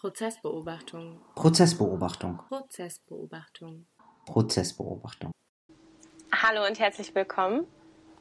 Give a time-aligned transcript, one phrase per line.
[0.00, 1.20] Prozessbeobachtung.
[1.34, 2.40] Prozessbeobachtung.
[2.48, 3.84] Prozessbeobachtung.
[4.24, 5.30] Prozessbeobachtung.
[6.32, 7.66] Hallo und herzlich willkommen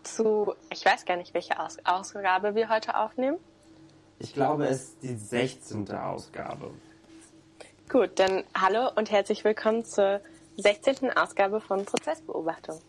[0.04, 3.38] zu, ich weiß gar nicht, welche Aus Ausgabe wir heute aufnehmen.
[4.20, 5.89] Ich glaube, es ist die 16.
[5.92, 6.71] Ausgabe.
[7.88, 10.20] Gut, dann hallo und herzlich willkommen zur
[10.57, 11.11] 16.
[11.11, 12.82] Ausgabe von Prozessbeobachtung.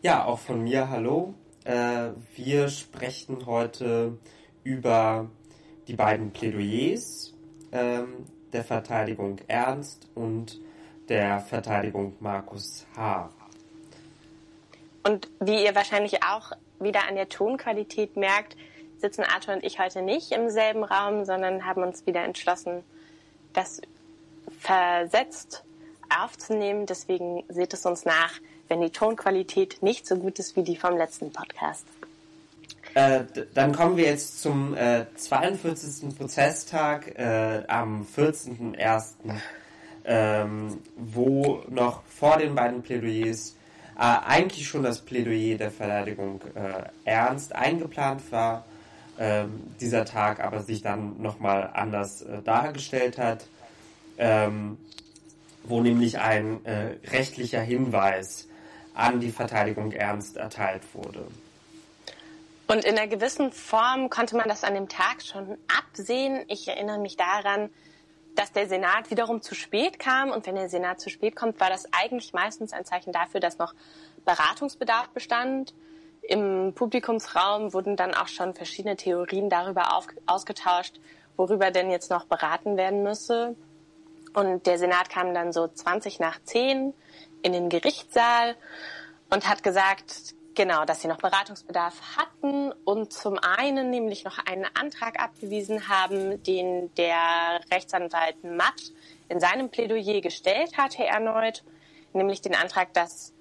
[0.00, 1.34] Ja, auch von mir hallo.
[1.64, 4.16] Äh, wir sprechen heute
[4.62, 5.28] über
[5.88, 7.34] die beiden Plädoyers
[7.72, 10.60] ähm, der Verteidigung Ernst und
[11.08, 13.30] der Verteidigung Markus H.
[15.02, 18.56] Und wie ihr wahrscheinlich auch wieder an der Tonqualität merkt,
[18.98, 22.84] sitzen Arthur und ich heute nicht im selben Raum, sondern haben uns wieder entschlossen,
[23.52, 23.80] das
[24.58, 25.64] versetzt
[26.10, 26.86] aufzunehmen.
[26.86, 28.32] Deswegen seht es uns nach,
[28.68, 31.86] wenn die Tonqualität nicht so gut ist wie die vom letzten Podcast.
[32.94, 36.16] Äh, dann kommen wir jetzt zum äh, 42.
[36.16, 39.14] Prozesstag äh, am 14.01.,
[40.04, 43.54] ähm, wo noch vor den beiden Plädoyers
[43.96, 48.64] äh, eigentlich schon das Plädoyer der Verteidigung äh, ernst eingeplant war,
[49.18, 53.46] ähm, dieser Tag aber sich dann nochmal anders dargestellt hat,
[54.18, 54.78] ähm,
[55.62, 56.60] wo nämlich ein
[57.12, 58.48] rechtlicher Hinweis
[58.94, 61.26] an die Verteidigung ernst erteilt wurde.
[62.70, 66.44] Und in einer gewissen Form konnte man das an dem Tag schon absehen.
[66.46, 67.68] Ich erinnere mich daran,
[68.36, 70.30] dass der Senat wiederum zu spät kam.
[70.30, 73.58] Und wenn der Senat zu spät kommt, war das eigentlich meistens ein Zeichen dafür, dass
[73.58, 73.74] noch
[74.24, 75.74] Beratungsbedarf bestand.
[76.22, 81.00] Im Publikumsraum wurden dann auch schon verschiedene Theorien darüber auf, ausgetauscht,
[81.36, 83.56] worüber denn jetzt noch beraten werden müsse.
[84.32, 86.94] Und der Senat kam dann so 20 nach 10
[87.42, 88.54] in den Gerichtssaal
[89.28, 94.66] und hat gesagt, Genau, dass sie noch Beratungsbedarf hatten und zum einen nämlich noch einen
[94.74, 98.92] Antrag abgewiesen haben, den der Rechtsanwalt Matt
[99.28, 101.62] in seinem Plädoyer gestellt hatte erneut,
[102.12, 103.32] nämlich den Antrag, dass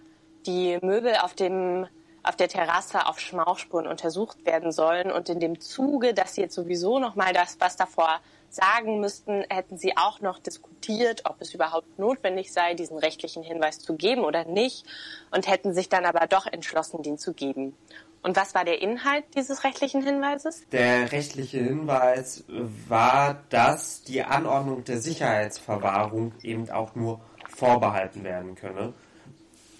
[0.45, 1.87] die Möbel auf dem
[2.21, 6.53] auf der Terrasse auf Schmauchspuren untersucht werden sollen und in dem Zuge, dass sie jetzt
[6.53, 8.19] sowieso noch mal das, was davor
[8.54, 13.80] sagen müssten, hätten sie auch noch diskutiert, ob es überhaupt notwendig sei, diesen rechtlichen Hinweis
[13.80, 14.86] zu geben oder nicht
[15.32, 17.76] und hätten sich dann aber doch entschlossen, den zu geben.
[18.21, 20.64] Und was war der Inhalt dieses rechtlichen Hinweises?
[20.71, 28.93] Der rechtliche Hinweis war, dass die Anordnung der Sicherheitsverwahrung eben auch nur vorbehalten werden könne.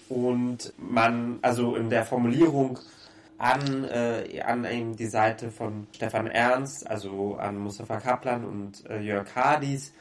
[0.08, 2.78] Und man, also in der Formulierung
[3.40, 9.00] an, äh, an eben die Seite von Stefan Ernst, also an Mustafa Kaplan und äh,
[9.00, 9.92] Jörg Hardis,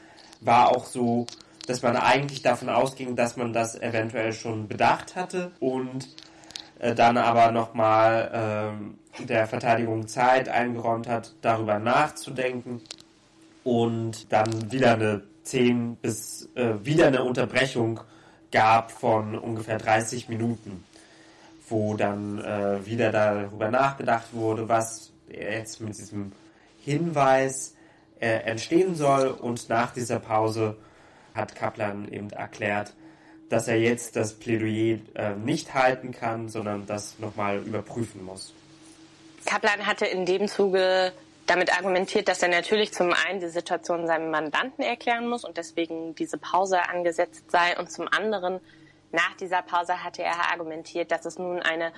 [0.41, 1.25] war auch so,
[1.65, 6.09] dass man eigentlich davon ausging, dass man das eventuell schon bedacht hatte und
[6.79, 8.75] äh, dann aber nochmal
[9.21, 12.81] äh, der Verteidigung Zeit eingeräumt hat, darüber nachzudenken
[13.63, 18.01] und dann wieder eine 10 bis äh, wieder eine Unterbrechung
[18.51, 20.83] gab von ungefähr 30 Minuten
[21.69, 26.31] wo dann äh, wieder darüber nachgedacht wurde, was jetzt mit diesem
[26.79, 27.75] Hinweis
[28.19, 29.27] äh, entstehen soll.
[29.27, 30.77] Und nach dieser Pause
[31.33, 32.93] hat Kaplan eben erklärt,
[33.49, 38.53] dass er jetzt das Plädoyer äh, nicht halten kann, sondern das nochmal überprüfen muss.
[39.45, 41.11] Kaplan hatte in dem Zuge
[41.47, 46.13] damit argumentiert, dass er natürlich zum einen die Situation seinem Mandanten erklären muss und deswegen
[46.13, 48.59] diese Pause angesetzt sei und zum anderen
[49.11, 51.91] nach dieser Pause hatte er argumentiert, dass es nun eine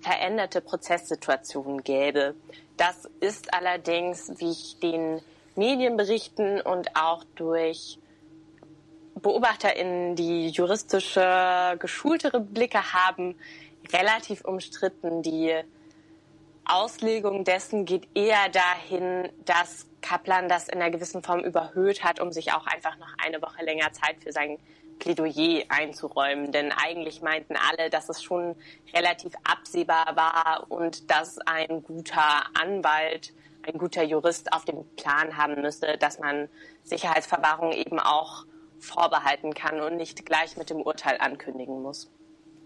[0.00, 2.34] veränderte Prozesssituation gäbe.
[2.76, 5.20] Das ist allerdings, wie ich den
[5.56, 7.98] Medienberichten und auch durch
[9.16, 13.36] BeobachterInnen, die juristische, geschultere Blicke haben,
[13.92, 15.22] relativ umstritten.
[15.22, 15.54] Die
[16.64, 22.30] Auslegung dessen geht eher dahin, dass Kaplan das in einer gewissen Form überhöht hat, um
[22.30, 24.58] sich auch einfach noch eine Woche länger Zeit für sein
[24.98, 26.52] Plädoyer einzuräumen.
[26.52, 28.54] Denn eigentlich meinten alle, dass es schon
[28.94, 33.32] relativ absehbar war und dass ein guter Anwalt,
[33.66, 36.48] ein guter Jurist auf dem Plan haben müsse, dass man
[36.84, 38.44] Sicherheitsverwahrung eben auch
[38.78, 42.10] vorbehalten kann und nicht gleich mit dem Urteil ankündigen muss.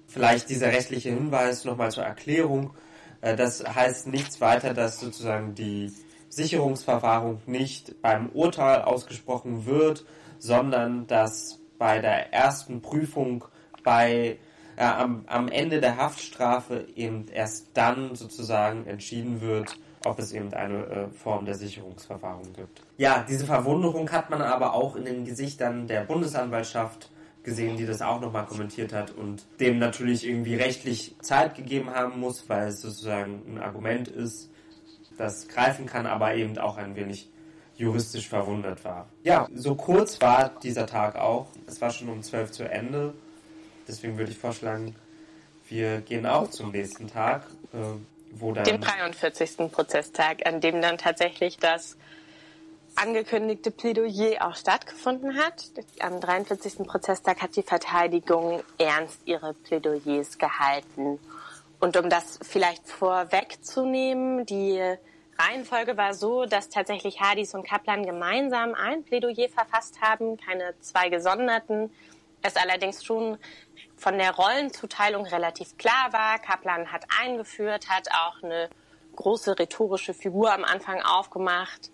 [0.06, 2.74] Vielleicht dieser rechtliche Hinweis nochmal zur Erklärung.
[3.22, 5.90] Äh, das heißt nichts weiter, dass sozusagen die
[6.28, 10.04] Sicherungsverwahrung nicht beim Urteil ausgesprochen wird,
[10.38, 13.44] sondern dass bei der ersten Prüfung
[13.82, 14.38] bei
[14.76, 20.52] äh, am, am Ende der Haftstrafe eben erst dann sozusagen entschieden wird, ob es eben
[20.54, 22.82] eine äh, Form der Sicherungsverwahrung gibt.
[22.96, 27.10] Ja, diese Verwunderung hat man aber auch in den Gesichtern der Bundesanwaltschaft
[27.42, 32.20] gesehen, die das auch nochmal kommentiert hat und dem natürlich irgendwie rechtlich Zeit gegeben haben
[32.20, 34.50] muss, weil es sozusagen ein Argument ist,
[35.18, 37.31] das greifen kann, aber eben auch ein wenig
[37.76, 39.08] juristisch verwundert war.
[39.24, 41.46] Ja, so kurz war dieser Tag auch.
[41.66, 43.14] Es war schon um 12 zu Ende.
[43.88, 44.94] Deswegen würde ich vorschlagen,
[45.68, 47.78] wir gehen auch zum nächsten Tag, äh,
[48.32, 48.64] wo dann...
[48.64, 49.70] Dem 43.
[49.72, 51.96] Prozesstag, an dem dann tatsächlich das
[52.94, 55.70] angekündigte Plädoyer auch stattgefunden hat.
[56.00, 56.86] Am 43.
[56.86, 61.18] Prozesstag hat die Verteidigung ernst ihre Plädoyers gehalten.
[61.80, 64.78] Und um das vielleicht vorwegzunehmen, die
[65.42, 71.08] Reihenfolge war so, dass tatsächlich Hadis und Kaplan gemeinsam ein Plädoyer verfasst haben, keine zwei
[71.08, 71.92] gesonderten.
[72.42, 73.38] Es allerdings schon
[73.96, 76.38] von der Rollenzuteilung relativ klar war.
[76.38, 78.68] Kaplan hat eingeführt, hat auch eine
[79.16, 81.90] große rhetorische Figur am Anfang aufgemacht,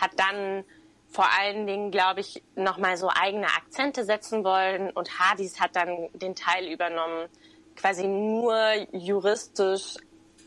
[0.00, 0.64] hat dann
[1.08, 6.08] vor allen Dingen, glaube ich, nochmal so eigene Akzente setzen wollen und Hadis hat dann
[6.14, 7.28] den Teil übernommen,
[7.74, 8.56] quasi nur
[8.92, 9.96] juristisch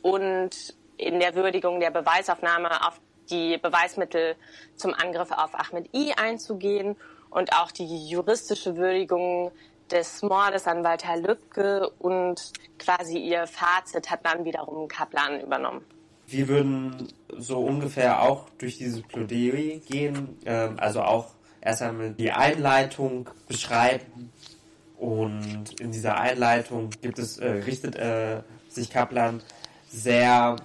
[0.02, 4.36] und in der Würdigung der Beweisaufnahme auf die Beweismittel
[4.76, 6.96] zum Angriff auf Ahmed I einzugehen
[7.30, 9.52] und auch die juristische Würdigung
[9.92, 15.82] des Mordes an Walter Lübcke und quasi ihr Fazit hat dann wiederum Kaplan übernommen.
[16.28, 22.32] Wir würden so ungefähr auch durch dieses Plädoyer gehen, ähm, also auch erst einmal die
[22.32, 24.32] Einleitung beschreiben
[24.98, 29.42] und in dieser Einleitung gibt es, äh, richtet äh, sich Kaplan
[29.90, 30.56] sehr,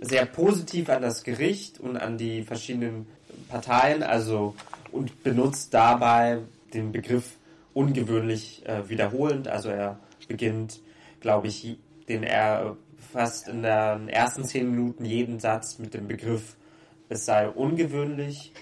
[0.00, 3.06] sehr positiv an das Gericht und an die verschiedenen
[3.48, 4.54] Parteien, also
[4.92, 6.40] und benutzt dabei
[6.72, 7.36] den Begriff
[7.74, 9.48] ungewöhnlich äh, wiederholend.
[9.48, 10.80] Also er beginnt,
[11.20, 11.78] glaube ich,
[12.08, 12.76] den er
[13.12, 16.56] fast in den ersten zehn Minuten jeden Satz mit dem Begriff,
[17.08, 18.52] es sei ungewöhnlich,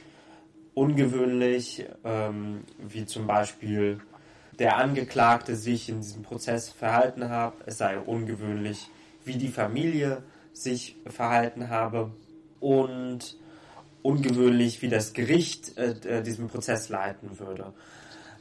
[0.75, 4.01] ungewöhnlich, ähm, wie zum Beispiel
[4.59, 8.89] der Angeklagte sich in diesem Prozess verhalten habe, es sei ungewöhnlich,
[9.25, 10.23] wie die Familie
[10.57, 12.11] sich verhalten habe
[12.61, 13.37] und
[14.03, 17.73] ungewöhnlich, wie das Gericht äh, äh diesen Prozess leiten würde.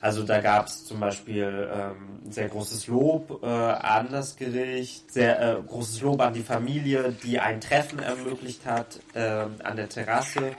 [0.02, 5.42] Also da gab es zum Beispiel ähm, sehr großes Lob äh, an das Gericht, sehr
[5.42, 10.52] äh, großes Lob an die Familie, die ein Treffen ermöglicht hat äh, an der Terrasse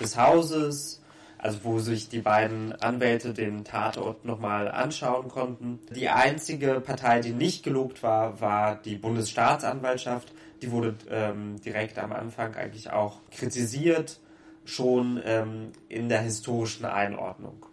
[0.00, 1.00] des Hauses,
[1.38, 5.78] also wo sich die beiden Anwälte den Tatort nochmal anschauen konnten.
[5.94, 10.32] Die einzige Partei, die nicht gelobt war, war die Bundesstaatsanwaltschaft.
[10.62, 14.20] Die wurde ähm, direkt am Anfang eigentlich auch kritisiert,
[14.64, 17.64] schon ähm, in der historischen Einordnung.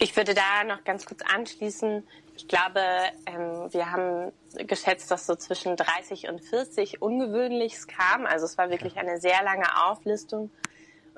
[0.00, 2.06] Ich würde da noch ganz kurz anschließen.
[2.36, 2.80] Ich glaube,
[3.26, 8.26] ähm, wir haben geschätzt, dass so zwischen 30 und 40 Ungewöhnlichs kam.
[8.26, 10.50] Also es war wirklich eine sehr lange Auflistung.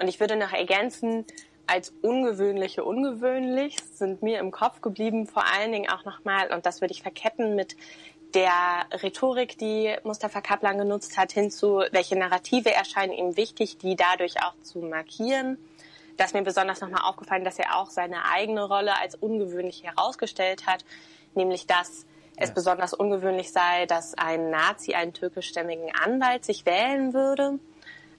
[0.00, 1.26] Und ich würde noch ergänzen,
[1.66, 6.80] als ungewöhnliche ungewöhnlich sind mir im Kopf geblieben, vor allen Dingen auch nochmal, und das
[6.80, 7.76] würde ich verketten mit
[8.34, 14.42] der Rhetorik, die Mustafa Kaplan genutzt hat, hinzu, welche Narrative erscheinen ihm wichtig, die dadurch
[14.42, 15.58] auch zu markieren
[16.20, 20.66] da ist mir besonders nochmal aufgefallen, dass er auch seine eigene Rolle als ungewöhnlich herausgestellt
[20.66, 20.84] hat,
[21.34, 22.04] nämlich dass
[22.36, 22.54] es ja.
[22.54, 27.58] besonders ungewöhnlich sei, dass ein Nazi einen türkischstämmigen Anwalt sich wählen würde.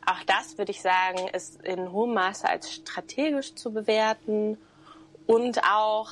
[0.04, 4.58] Auch das würde ich sagen, ist in hohem Maße als strategisch zu bewerten
[5.28, 6.10] und auch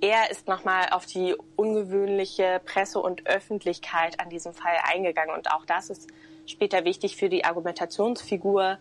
[0.00, 5.64] er ist nochmal auf die ungewöhnliche Presse und Öffentlichkeit an diesem Fall eingegangen und auch
[5.64, 6.08] das ist
[6.46, 8.78] später wichtig für die Argumentationsfigur,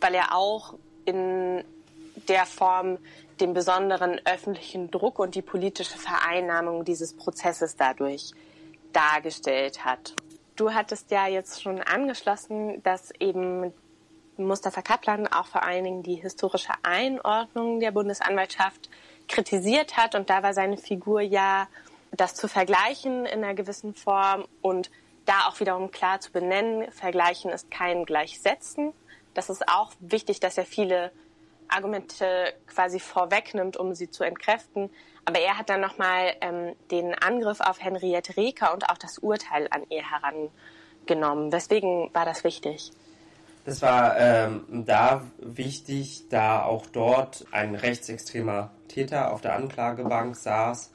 [0.00, 0.74] weil er auch
[1.04, 1.64] in
[2.28, 2.98] der Form
[3.40, 8.32] den besonderen öffentlichen Druck und die politische Vereinnahmung dieses Prozesses dadurch
[8.92, 10.14] dargestellt hat.
[10.56, 13.72] Du hattest ja jetzt schon angeschlossen, dass eben
[14.36, 18.90] Mustafa Kaplan auch vor allen Dingen die historische Einordnung der Bundesanwaltschaft
[19.30, 21.68] kritisiert hat und da war seine Figur ja
[22.10, 24.90] das zu vergleichen in einer gewissen Form und
[25.24, 28.92] da auch wiederum klar zu benennen, vergleichen ist kein Gleichsetzen.
[29.32, 31.12] Das ist auch wichtig, dass er viele
[31.68, 34.90] Argumente quasi vorwegnimmt, um sie zu entkräften.
[35.24, 39.68] Aber er hat dann nochmal ähm, den Angriff auf Henriette Reker und auch das Urteil
[39.70, 41.52] an ihr herangenommen.
[41.52, 42.90] Weswegen war das wichtig?
[43.64, 50.90] Das war ähm, da wichtig, da auch dort ein rechtsextremer Täter auf der Anklagebank saß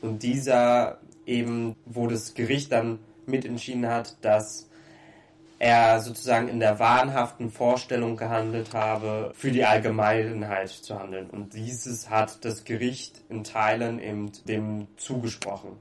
[0.00, 4.70] und dieser eben, wo das Gericht dann mitentschieden hat, dass
[5.60, 11.28] er sozusagen in der wahnhaften Vorstellung gehandelt habe, für die Allgemeinheit zu handeln.
[11.28, 15.72] Und dieses hat das Gericht in Teilen eben dem zugesprochen.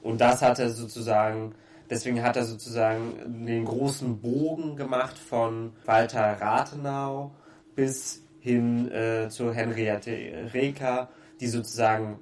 [0.00, 1.54] Und das hat er sozusagen,
[1.90, 7.32] deswegen hat er sozusagen den großen Bogen gemacht von Walter Rathenau
[7.74, 11.08] bis hin äh, zu Henriette Reker,
[11.40, 12.18] die sozusagen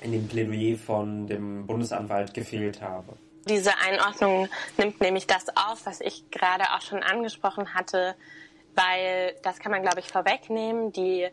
[0.00, 3.16] in dem Plädoyer von dem Bundesanwalt gefehlt habe.
[3.48, 8.14] Diese Einordnung nimmt nämlich das auf, was ich gerade auch schon angesprochen hatte,
[8.74, 11.28] weil das kann man, glaube ich, vorwegnehmen, die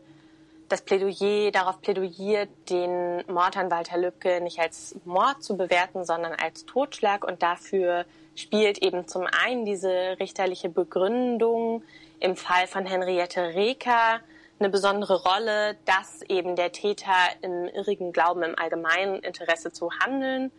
[0.68, 6.32] das Plädoyer darauf plädoyiert, den Mord an Walter Lübcke nicht als Mord zu bewerten, sondern
[6.32, 7.24] als Totschlag.
[7.24, 8.04] Und dafür
[8.34, 11.82] spielt eben zum einen diese richterliche Begründung
[12.20, 14.20] im Fall von Henriette Reker
[14.58, 20.50] eine besondere Rolle, dass eben der Täter im irrigen Glauben im allgemeinen Interesse zu handeln,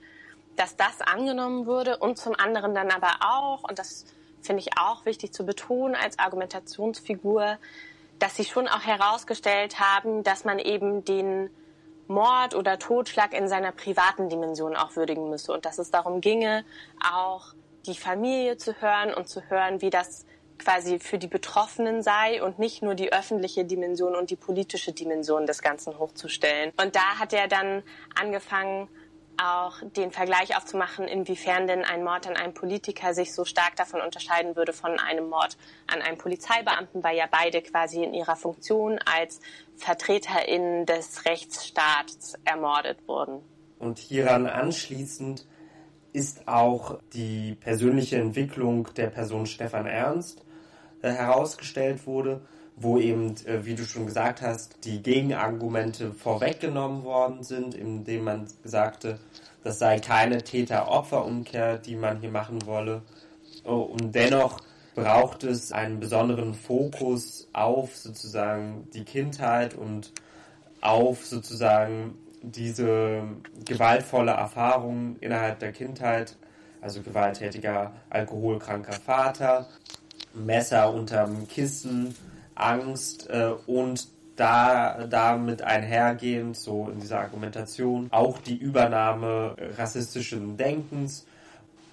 [0.55, 4.05] dass das angenommen wurde und zum anderen dann aber auch, und das
[4.41, 7.57] finde ich auch wichtig zu betonen als Argumentationsfigur,
[8.19, 11.49] dass sie schon auch herausgestellt haben, dass man eben den
[12.07, 16.63] Mord oder Totschlag in seiner privaten Dimension auch würdigen müsse und dass es darum ginge,
[17.03, 17.53] auch
[17.85, 20.25] die Familie zu hören und zu hören, wie das
[20.57, 25.45] quasi für die Betroffenen sei und nicht nur die öffentliche Dimension und die politische Dimension
[25.45, 26.73] des Ganzen hochzustellen.
[26.81, 27.83] Und da hat er dann
[28.19, 28.89] angefangen,
[29.37, 34.01] auch den Vergleich aufzumachen, inwiefern denn ein Mord an einem Politiker sich so stark davon
[34.01, 38.99] unterscheiden würde von einem Mord an einem Polizeibeamten, weil ja beide quasi in ihrer Funktion
[39.05, 39.39] als
[39.75, 43.41] VertreterInnen des Rechtsstaats ermordet wurden.
[43.79, 45.45] Und hieran anschließend
[46.13, 50.43] ist auch die persönliche Entwicklung der Person Stefan Ernst
[51.01, 52.41] äh, herausgestellt wurde,
[52.79, 58.47] wo eben, äh, wie du schon gesagt hast, die Gegenargumente vorweggenommen worden sind, indem man
[58.63, 59.19] sagte,
[59.63, 63.01] das sei keine Täter-Opfer-Umkehr, die man hier machen wolle.
[63.65, 64.61] Oh, und dennoch
[64.95, 70.13] braucht es einen besonderen Fokus auf sozusagen die Kindheit und
[70.81, 73.23] auf sozusagen diese
[73.65, 76.37] gewaltvolle Erfahrung innerhalb der Kindheit,
[76.81, 79.67] also gewalttätiger, alkoholkranker Vater,
[80.33, 82.15] Messer unterm Kissen,
[82.59, 91.25] Angst äh, und da damit einhergehend, so in dieser Argumentation, auch die Übernahme rassistischen Denkens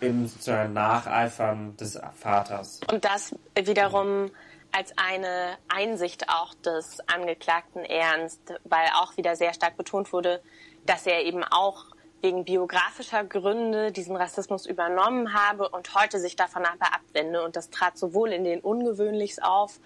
[0.00, 2.80] im sozusagen Nacheifern des Vaters.
[2.90, 4.30] Und das wiederum
[4.72, 10.42] als eine Einsicht auch des Angeklagten Ernst, weil auch wieder sehr stark betont wurde,
[10.84, 11.93] dass er eben auch
[12.24, 17.44] wegen biografischer Gründe diesen Rassismus übernommen habe und heute sich davon aber abwende.
[17.44, 19.78] Und das trat sowohl in den Ungewöhnlichs auf,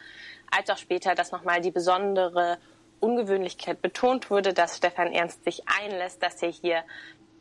[0.50, 2.58] als auch später, dass nochmal die besondere
[3.00, 6.84] Ungewöhnlichkeit betont wurde, dass Stefan Ernst sich einlässt, dass er hier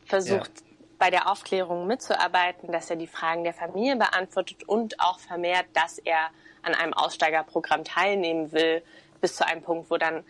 [0.04, 0.66] versucht, ja.
[0.98, 5.98] bei der Aufklärung mitzuarbeiten, dass er die Fragen der Familie beantwortet und auch vermehrt, dass
[5.98, 6.18] er
[6.62, 8.82] an einem Aussteigerprogramm teilnehmen will,
[9.20, 10.24] bis zu einem Punkt, wo dann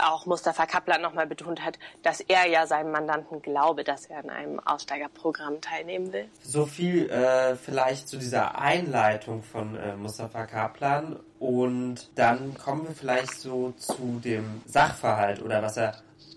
[0.00, 4.30] auch Mustafa Kaplan nochmal betont hat, dass er ja seinem Mandanten glaube, dass er an
[4.30, 6.28] einem Aussteigerprogramm teilnehmen will.
[6.42, 12.94] So viel äh, vielleicht zu dieser Einleitung von äh, Mustafa Kaplan und dann kommen wir
[12.94, 15.96] vielleicht so zu dem Sachverhalt oder was er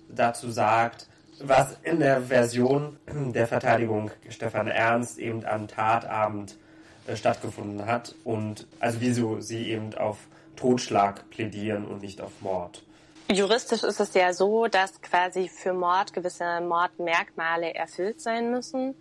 [0.09, 1.07] dazu sagt,
[1.39, 6.55] was in der Version der Verteidigung Stefan Ernst eben am Tatabend
[7.07, 10.17] äh, stattgefunden hat und also wieso sie eben auf
[10.55, 12.83] Totschlag plädieren und nicht auf Mord.
[13.29, 18.95] Juristisch ist es ja so, dass quasi für Mord gewisse Mordmerkmale erfüllt sein müssen.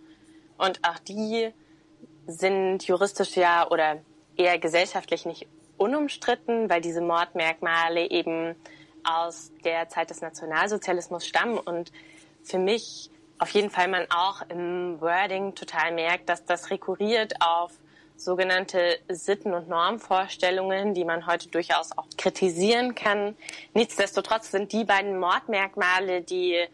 [0.57, 1.53] Und auch die
[2.27, 3.99] sind juristisch ja oder
[4.37, 5.47] eher gesellschaftlich nicht
[5.77, 8.55] unumstritten, weil diese Mordmerkmale eben
[9.03, 11.91] aus der Zeit des Nationalsozialismus stammen und
[12.43, 13.09] für mich
[13.39, 17.71] auf jeden Fall man auch im Wording total merkt, dass das rekurriert auf
[18.23, 23.35] sogenannte Sitten- und Normvorstellungen, die man heute durchaus auch kritisieren kann.
[23.73, 26.65] Nichtsdestotrotz sind die beiden Mordmerkmale, die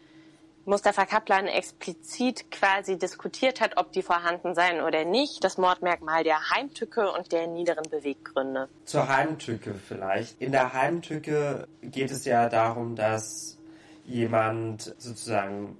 [0.68, 6.50] Mustafa Kaplan explizit quasi diskutiert hat, ob die vorhanden seien oder nicht, das Mordmerkmal der
[6.50, 8.68] Heimtücke und der niederen Beweggründe.
[8.84, 10.40] Zur Heimtücke vielleicht.
[10.42, 13.56] In der Heimtücke geht es ja darum, dass
[14.04, 15.78] jemand sozusagen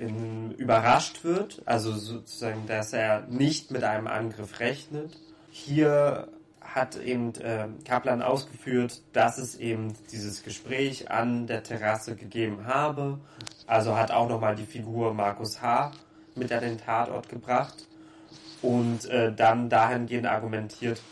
[0.00, 5.16] in, überrascht wird, also sozusagen, dass er nicht mit einem Angriff rechnet.
[5.50, 6.28] Hier
[6.62, 13.18] hat eben äh, Kaplan ausgeführt, dass es eben dieses Gespräch an der Terrasse gegeben habe.
[13.66, 15.92] Also hat auch nochmal die Figur Markus H.
[16.34, 17.86] mit an den Tatort gebracht
[18.62, 21.02] und äh, dann dahingehend argumentiert,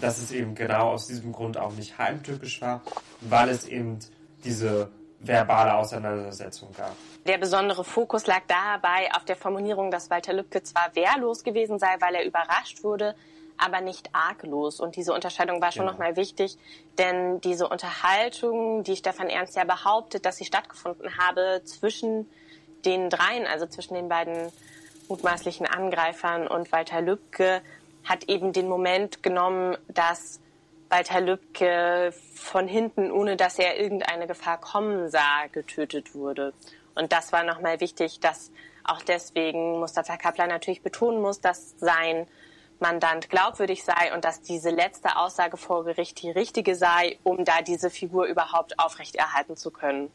[0.00, 2.82] dass es eben genau aus diesem Grund auch nicht heimtückisch war,
[3.20, 3.98] weil es eben
[4.44, 4.90] diese
[5.26, 6.92] verbale Auseinandersetzung gab.
[7.26, 11.96] Der besondere Fokus lag dabei auf der Formulierung, dass Walter Lübcke zwar wehrlos gewesen sei,
[12.00, 13.14] weil er überrascht wurde,
[13.58, 14.80] aber nicht arglos.
[14.80, 15.92] Und diese Unterscheidung war schon genau.
[15.92, 16.56] nochmal wichtig,
[16.98, 22.30] denn diese Unterhaltung, die Stefan Ernst ja behauptet, dass sie stattgefunden habe zwischen
[22.84, 24.52] den dreien, also zwischen den beiden
[25.08, 27.62] mutmaßlichen Angreifern und Walter Lübcke,
[28.04, 30.40] hat eben den Moment genommen, dass
[30.88, 36.52] Walter Lübcke von hinten, ohne dass er irgendeine Gefahr kommen sah, getötet wurde.
[36.94, 38.50] Und das war nochmal wichtig, dass
[38.84, 42.26] auch deswegen Mustafa Kaplan natürlich betonen muss, dass sein
[42.78, 47.62] Mandant glaubwürdig sei und dass diese letzte Aussage vor Gericht die richtige sei, um da
[47.62, 50.10] diese Figur überhaupt aufrechterhalten zu können.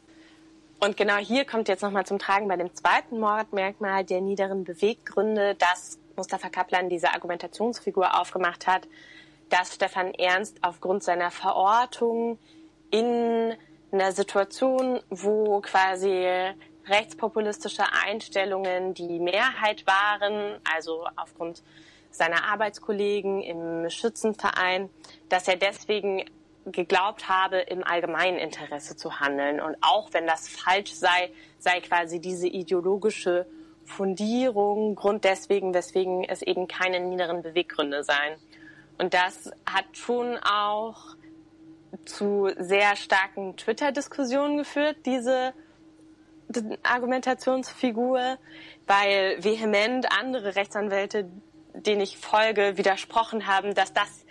[0.80, 5.54] Und genau hier kommt jetzt nochmal zum Tragen bei dem zweiten Mordmerkmal der niederen Beweggründe,
[5.54, 8.88] dass Mustafa Kaplan diese Argumentationsfigur aufgemacht hat,
[9.52, 12.38] dass Stefan Ernst aufgrund seiner Verortung
[12.90, 13.54] in
[13.92, 16.26] einer Situation, wo quasi
[16.86, 21.62] rechtspopulistische Einstellungen die Mehrheit waren, also aufgrund
[22.10, 24.88] seiner Arbeitskollegen im Schützenverein,
[25.28, 26.24] dass er deswegen
[26.64, 29.60] geglaubt habe, im allgemeinen Interesse zu handeln.
[29.60, 33.46] Und auch wenn das falsch sei, sei quasi diese ideologische
[33.84, 38.38] Fundierung Grund deswegen, weswegen es eben keine niederen Beweggründe seien.
[39.02, 41.16] Und das hat schon auch
[42.04, 45.54] zu sehr starken Twitter-Diskussionen geführt, diese
[46.84, 48.38] Argumentationsfigur,
[48.86, 51.28] weil vehement andere Rechtsanwälte,
[51.74, 54.24] denen ich folge, widersprochen haben, dass das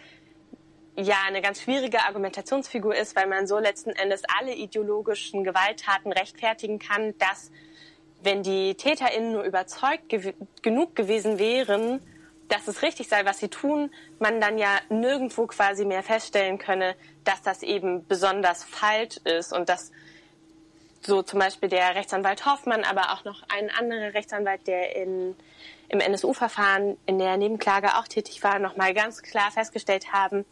[0.95, 6.79] ja eine ganz schwierige Argumentationsfigur ist, weil man so letzten Endes alle ideologischen Gewalttaten rechtfertigen
[6.79, 7.51] kann, dass
[8.23, 11.99] wenn die TäterInnen nur überzeugt gew genug gewesen wären,
[12.51, 16.95] dass es richtig sei, was sie tun, man dann ja nirgendwo quasi mehr feststellen könne,
[17.23, 19.91] dass das eben besonders falsch ist und dass
[21.01, 25.35] so zum Beispiel der Rechtsanwalt Hoffmann, aber auch noch ein anderer Rechtsanwalt, der in,
[25.87, 30.45] im NSU-Verfahren in der Nebenklage auch tätig war, nochmal ganz klar festgestellt haben,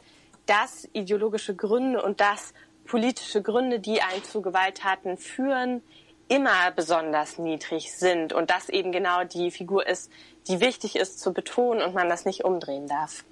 [0.46, 2.54] dass ideologische Gründe und dass
[2.86, 5.84] politische Gründe, die einen zu Gewalttaten führen,
[6.30, 10.12] immer besonders niedrig sind und das eben genau die Figur ist,
[10.48, 13.26] die wichtig ist zu betonen und man das nicht umdrehen darf.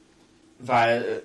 [0.60, 1.24] Weil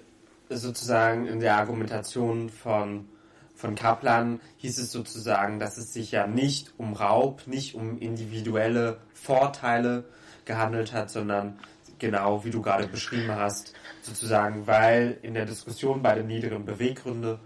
[0.49, 3.09] äh, sozusagen in der Argumentation von,
[3.55, 8.99] von Kaplan hieß es sozusagen, dass es sich ja nicht um Raub, nicht um individuelle
[9.14, 10.05] Vorteile
[10.45, 11.59] gehandelt hat, sondern
[11.99, 17.38] genau wie du gerade beschrieben hast, sozusagen, weil in der Diskussion bei den niederen Beweggründe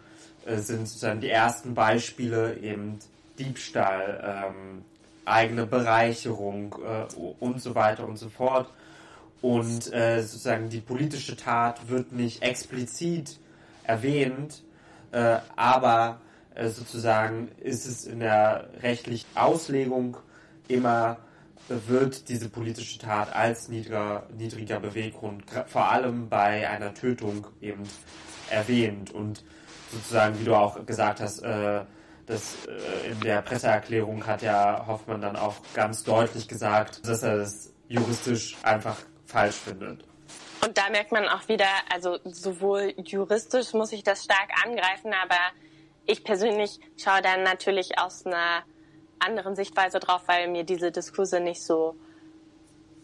[0.47, 2.99] äh, sind sozusagen die ersten Beispiele eben
[3.39, 4.85] Diebstahl, ähm,
[5.25, 8.71] eigene Bereicherung äh, und so weiter und so fort.
[9.43, 13.39] Und äh, sozusagen die politische Tat wird nicht explizit
[13.85, 14.63] erwähnt,
[15.13, 16.21] äh, aber
[16.55, 20.17] äh, sozusagen ist es in der rechtlichen Auslegung
[20.69, 21.19] immer
[21.69, 27.83] wird diese politische Tat als niedriger, niedriger Beweggrund vor allem bei einer Tötung eben
[28.51, 29.43] erwähnt und
[29.91, 31.81] sozusagen, wie du auch gesagt hast, äh,
[32.27, 37.39] das äh, in der Presseerklärung hat ja Hoffmann dann auch ganz deutlich gesagt, dass er
[37.39, 40.05] das juristisch einfach falsch findet.
[40.65, 45.39] Und da merkt man auch wieder, also sowohl juristisch muss ich das stark angreifen, aber
[46.07, 48.65] ich persönlich schaue dann natürlich aus einer
[49.19, 51.97] anderen Sichtweise drauf, weil mir diese Diskurse nicht so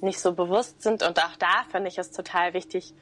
[0.01, 2.93] nicht so bewusst sind und auch da finde ich es total wichtig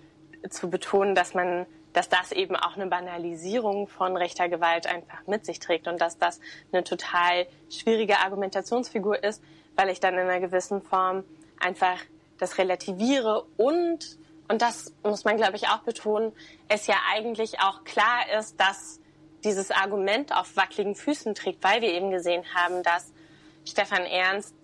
[0.51, 5.45] zu betonen, dass man dass das eben auch eine Banalisierung von rechter Gewalt einfach mit
[5.45, 6.41] sich trägt und dass das
[6.73, 9.43] eine total schwierige Argumentationsfigur ist,
[9.77, 11.25] weil ich dann in einer gewissen Form
[11.59, 11.99] einfach
[12.39, 16.33] das relativiere und, und das muss man, glaube ich, auch betonen,
[16.69, 19.01] es ja eigentlich auch klar ist, dass
[19.45, 23.13] dieses Argument auf wackeligen Füßen trägt, weil wir eben gesehen haben, dass
[23.65, 24.55] Stefan Ernst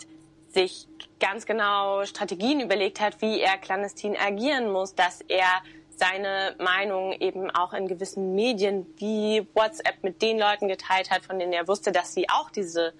[0.49, 0.89] sich
[1.21, 5.63] ganz genau Strategien überlegt hat, wie er clandestin agieren muss, dass er
[5.97, 11.39] seine Meinung eben auch in gewissen Medien wie WhatsApp mit den Leuten geteilt hat, von
[11.39, 12.93] denen er wusste, dass sie auch diese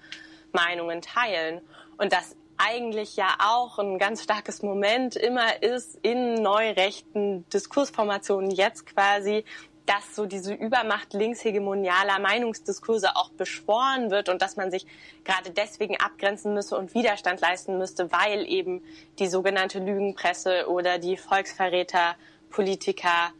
[0.51, 1.61] Meinungen teilen.
[1.97, 8.87] Und das eigentlich ja auch ein ganz starkes Moment immer ist in neurechten Diskursformationen jetzt
[8.87, 9.45] quasi,
[9.85, 14.85] dass so diese Übermacht linkshegemonialer Meinungsdiskurse auch beschworen wird und dass man sich
[15.23, 18.83] gerade deswegen abgrenzen müsse und Widerstand leisten müsste, weil eben
[19.17, 22.15] die sogenannte Lügenpresse oder die Volksverräter
[22.49, 23.31] Politiker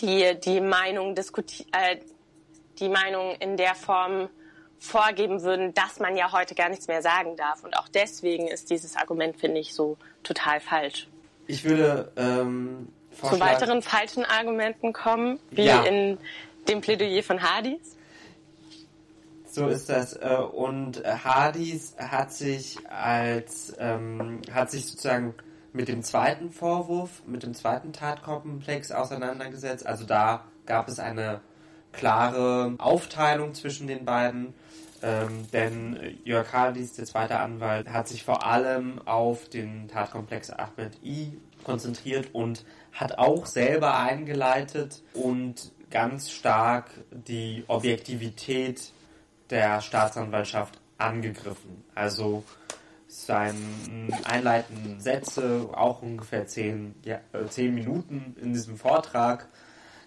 [0.00, 1.98] die die Meinung diskutieren, äh,
[2.78, 4.28] die Meinung in der Form
[4.78, 7.64] vorgeben würden, dass man ja heute gar nichts mehr sagen darf.
[7.64, 11.08] Und auch deswegen ist dieses Argument, finde ich, so total falsch.
[11.48, 12.88] Ich würde ähm,
[13.20, 15.82] zu weiteren falschen Argumenten kommen, wie ja.
[15.82, 16.18] in
[16.68, 17.96] dem Plädoyer von Hardys.
[19.50, 20.14] So ist das.
[20.14, 25.34] Äh, und Hardys hat sich als ähm, hat sich sozusagen
[25.78, 29.86] mit dem zweiten Vorwurf, mit dem zweiten Tatkomplex auseinandergesetzt.
[29.86, 31.40] Also da gab es eine
[31.92, 34.54] klare Aufteilung zwischen den beiden.
[35.04, 40.98] Ähm, denn Jörg Hardis, der zweite Anwalt, hat sich vor allem auf den Tatkomplex Ahmed
[41.04, 48.92] I konzentriert und hat auch selber eingeleitet und ganz stark die Objektivität
[49.50, 51.84] der Staatsanwaltschaft angegriffen.
[51.94, 52.42] Also
[53.08, 53.58] seine
[54.24, 59.48] einleitenden Sätze, auch ungefähr zehn, ja, äh, zehn Minuten in diesem Vortrag,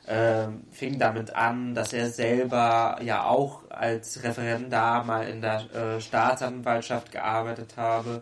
[0.06, 6.02] äh, fing damit an, dass er selber ja auch als Referendar mal in der äh,
[6.02, 8.22] Staatsanwaltschaft gearbeitet habe,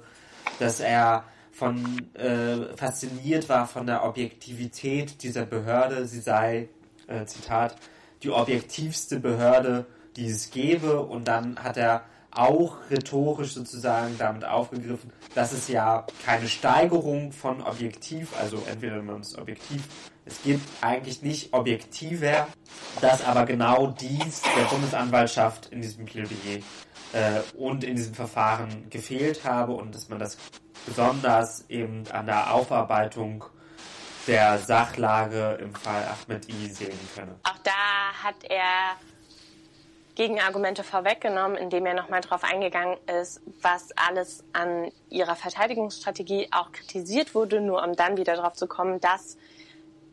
[0.59, 6.05] dass er von äh, fasziniert war von der Objektivität dieser Behörde.
[6.07, 6.69] Sie sei,
[7.07, 7.75] äh, Zitat,
[8.23, 11.01] die objektivste Behörde, die es gäbe.
[11.01, 17.61] Und dann hat er auch rhetorisch sozusagen damit aufgegriffen, dass es ja keine Steigerung von
[17.61, 19.83] objektiv, also entweder man ist objektiv,
[20.25, 22.47] es gibt eigentlich nicht objektiver,
[23.01, 26.59] dass aber genau dies der Bundesanwaltschaft in diesem Plädoyer
[27.13, 30.37] äh, und in diesem Verfahren gefehlt habe und dass man das
[30.85, 33.43] besonders eben an der Aufarbeitung
[34.27, 37.35] der Sachlage im Fall Ahmed I sehen könne.
[37.43, 38.95] Auch da hat er
[40.19, 47.33] Gegenargumente vorweggenommen, indem er nochmal darauf eingegangen ist, was alles an ihrer Verteidigungsstrategie auch kritisiert
[47.33, 49.37] wurde, nur um dann wieder darauf zu kommen, dass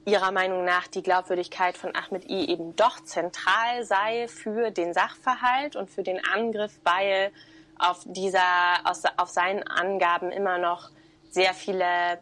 [0.05, 5.75] ihrer Meinung nach die Glaubwürdigkeit von Ahmed I eben doch zentral sei für den Sachverhalt
[5.75, 7.33] und für den Angriff, weil
[7.77, 10.91] auf dieser, auf seinen Angaben immer noch
[11.31, 12.21] sehr viele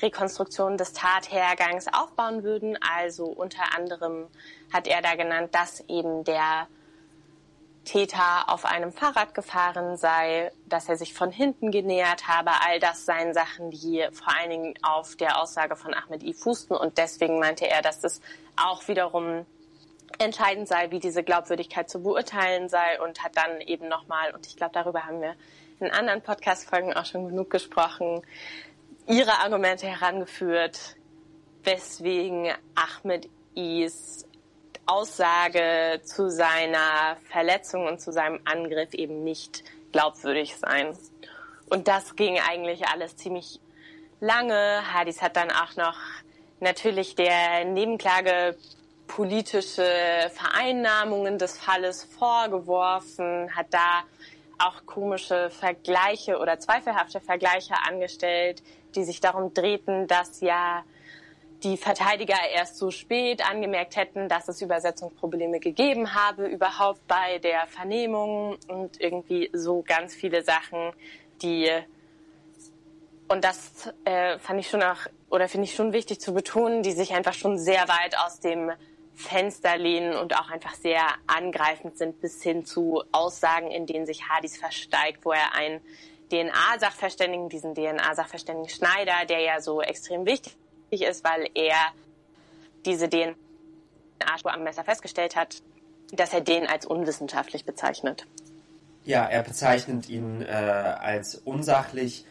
[0.00, 2.78] Rekonstruktionen des Tathergangs aufbauen würden.
[2.98, 4.28] Also unter anderem
[4.72, 6.66] hat er da genannt, dass eben der
[7.84, 12.50] Täter auf einem Fahrrad gefahren sei, dass er sich von hinten genähert habe.
[12.66, 16.76] All das seien Sachen, die vor allen Dingen auf der Aussage von Ahmed I fußten.
[16.76, 18.20] Und deswegen meinte er, dass es
[18.56, 19.46] auch wiederum
[20.18, 24.56] entscheidend sei, wie diese Glaubwürdigkeit zu beurteilen sei und hat dann eben nochmal, und ich
[24.56, 25.34] glaube, darüber haben wir
[25.80, 28.22] in anderen Podcast-Folgen auch schon genug gesprochen,
[29.06, 30.96] ihre Argumente herangeführt,
[31.64, 34.26] weswegen Ahmed Is
[34.90, 40.96] Aussage zu seiner Verletzung und zu seinem Angriff eben nicht glaubwürdig sein.
[41.68, 43.60] Und das ging eigentlich alles ziemlich
[44.20, 44.82] lange.
[44.92, 45.96] Hadis hat dann auch noch
[46.58, 48.56] natürlich der Nebenklage
[49.06, 54.02] politische Vereinnahmungen des Falles vorgeworfen, hat da
[54.58, 58.62] auch komische Vergleiche oder zweifelhafte Vergleiche angestellt,
[58.94, 60.84] die sich darum drehten, dass ja
[61.62, 67.66] die Verteidiger erst so spät angemerkt hätten, dass es Übersetzungsprobleme gegeben habe, überhaupt bei der
[67.66, 70.92] Vernehmung und irgendwie so ganz viele Sachen,
[71.42, 71.70] die
[73.28, 76.92] und das äh, fand ich schon auch oder finde ich schon wichtig zu betonen, die
[76.92, 78.72] sich einfach schon sehr weit aus dem
[79.14, 84.28] Fenster lehnen und auch einfach sehr angreifend sind bis hin zu Aussagen, in denen sich
[84.28, 85.80] Hadis versteigt, wo er einen
[86.30, 90.56] DNA-Sachverständigen, diesen DNA-Sachverständigen Schneider, der ja so extrem wichtig
[90.92, 91.76] ist, weil er
[92.84, 95.62] diese DNA-Spur am Messer festgestellt hat,
[96.12, 98.26] dass er den als unwissenschaftlich bezeichnet.
[99.04, 102.26] Ja, er bezeichnet ihn äh, als unsachlich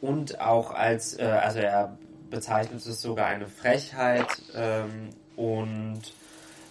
[0.00, 1.98] und auch als, äh, also er
[2.30, 6.02] bezeichnet es sogar eine Frechheit ähm, und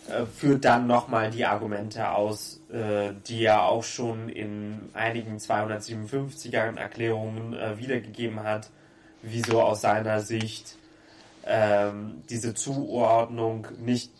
[0.08, 6.78] äh, führt dann nochmal die Argumente aus, äh, die er auch schon in einigen 257er
[6.78, 8.70] Erklärungen äh, wiedergegeben hat,
[9.22, 10.78] wieso aus seiner Sicht
[11.46, 14.12] ähm, diese Zuordnung nicht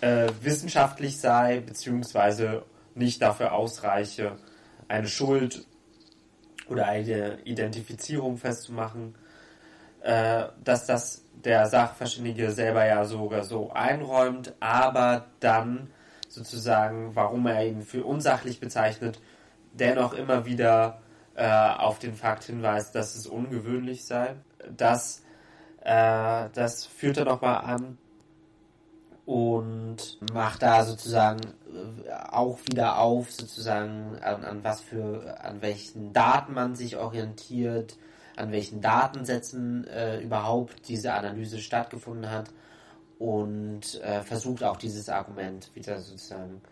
[0.00, 4.36] äh, wissenschaftlich sei, beziehungsweise nicht dafür ausreiche,
[4.88, 5.66] eine Schuld
[6.68, 9.14] oder eine Identifizierung festzumachen,
[10.02, 15.90] äh, dass das der Sachverständige selber ja sogar so einräumt, aber dann
[16.28, 19.20] sozusagen, warum er ihn für unsachlich bezeichnet,
[19.72, 21.00] dennoch immer wieder
[21.34, 24.34] äh, auf den Fakt hinweist, dass es ungewöhnlich sei,
[24.76, 25.22] dass
[25.82, 27.98] äh, das führt er nochmal an
[29.26, 36.12] und macht da sozusagen äh, auch wieder auf, sozusagen an, an was für, an welchen
[36.12, 37.98] Daten man sich orientiert,
[38.36, 42.50] an welchen Datensätzen äh, überhaupt diese Analyse stattgefunden hat
[43.18, 46.62] und äh, versucht auch dieses Argument wieder sozusagen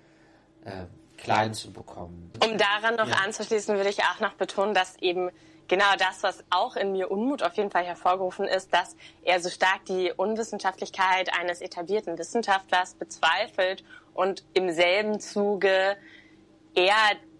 [0.64, 0.86] äh,
[1.18, 2.30] klein zu bekommen.
[2.42, 3.16] Um daran noch ja.
[3.24, 5.30] anzuschließen, würde ich auch noch betonen, dass eben
[5.68, 9.50] genau das, was auch in mir Unmut auf jeden Fall hervorgerufen ist, dass er so
[9.50, 15.96] stark die Unwissenschaftlichkeit eines etablierten Wissenschaftlers bezweifelt und im selben Zuge
[16.74, 16.94] er,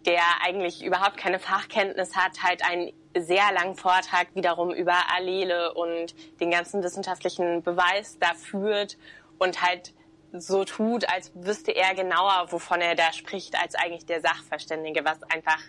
[0.04, 6.14] der eigentlich überhaupt keine Fachkenntnis hat, halt einen sehr langen Vortrag wiederum über Allele und
[6.40, 8.98] den ganzen wissenschaftlichen Beweis da führt
[9.38, 9.94] und halt
[10.32, 15.22] so tut, als wüsste er genauer, wovon er da spricht, als eigentlich der Sachverständige, was
[15.24, 15.60] einfach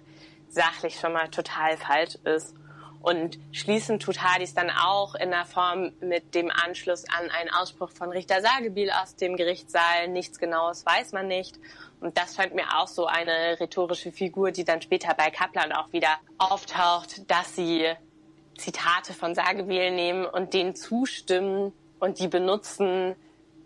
[0.49, 2.55] sachlich schon mal total falsch ist.
[2.99, 7.91] Und schließen tut Hadis dann auch in der Form mit dem Anschluss an einen Ausspruch
[7.91, 10.07] von Richter Sagebiel aus dem Gerichtssaal.
[10.10, 11.60] Nichts Genaues weiß man nicht.
[12.01, 15.93] Und das scheint mir auch so eine rhetorische Figur, die dann später bei Kaplan auch
[15.93, 17.88] wieder auftaucht, dass sie
[18.57, 23.15] Zitate von Sagebiel nehmen und denen zustimmen und die benutzen,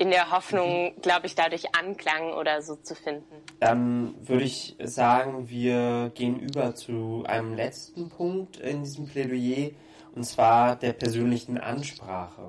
[0.01, 3.35] in der Hoffnung, glaube ich, dadurch Anklang oder so zu finden.
[3.59, 9.69] Dann würde ich sagen, wir gehen über zu einem letzten Punkt in diesem Plädoyer,
[10.15, 12.47] und zwar der persönlichen Ansprache.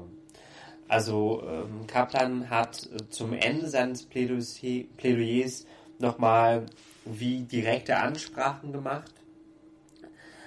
[0.89, 5.67] Also ähm, Kaplan hat äh, zum Ende seines Plädoyers
[5.99, 6.65] nochmal
[7.05, 9.13] wie direkte Ansprachen gemacht.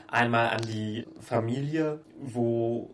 [0.08, 2.90] Einmal an die Familie, wo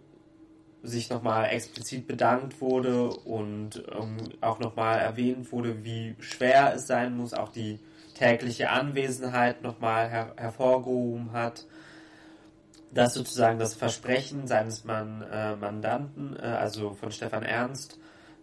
[0.83, 7.15] sich nochmal explizit bedankt wurde und ähm, auch nochmal erwähnt wurde, wie schwer es sein
[7.15, 7.79] muss, auch die
[8.15, 11.65] tägliche Anwesenheit nochmal her hervorgehoben hat,
[12.93, 17.99] dass sozusagen das Versprechen seines Mann, äh, Mandanten, äh, also von Stefan Ernst,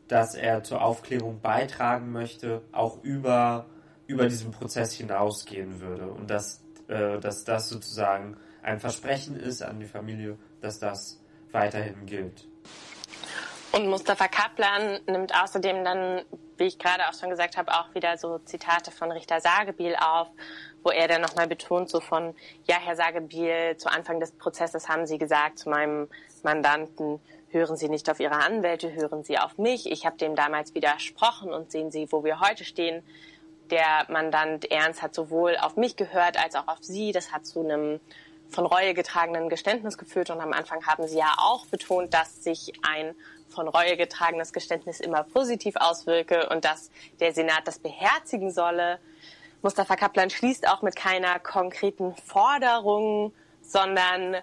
[0.06, 3.66] dass er zur Aufklärung beitragen möchte, auch über,
[4.06, 6.08] über diesen Prozess hinausgehen würde.
[6.08, 11.20] Und dass, äh, dass das sozusagen ein Versprechen ist an die Familie, dass das
[11.52, 12.46] weiterhin gilt.
[13.72, 16.22] Und Mustafa Kaplan nimmt außerdem dann,
[16.56, 20.28] wie ich gerade auch schon gesagt habe, auch wieder so Zitate von Richter Sagebiel auf,
[20.82, 22.34] wo er dann nochmal betont, so von,
[22.66, 26.08] ja, Herr Sagebiel, zu Anfang des Prozesses haben Sie gesagt zu meinem
[26.42, 29.90] Mandanten, hören Sie nicht auf Ihre Anwälte, hören Sie auf mich.
[29.90, 33.02] Ich habe dem damals widersprochen und sehen Sie, wo wir heute stehen.
[33.70, 37.12] Der Mandant Ernst hat sowohl auf mich gehört als auch auf Sie.
[37.12, 38.00] Das hat zu einem
[38.50, 40.30] von Reue getragenen Geständnis geführt.
[40.30, 43.14] Und am Anfang haben Sie ja auch betont, dass sich ein
[43.48, 48.98] von Reue getragenes Geständnis immer positiv auswirke und dass der Senat das beherzigen solle.
[49.62, 53.32] Mustafa Kaplan schließt auch mit keiner konkreten Forderung,
[53.62, 54.36] sondern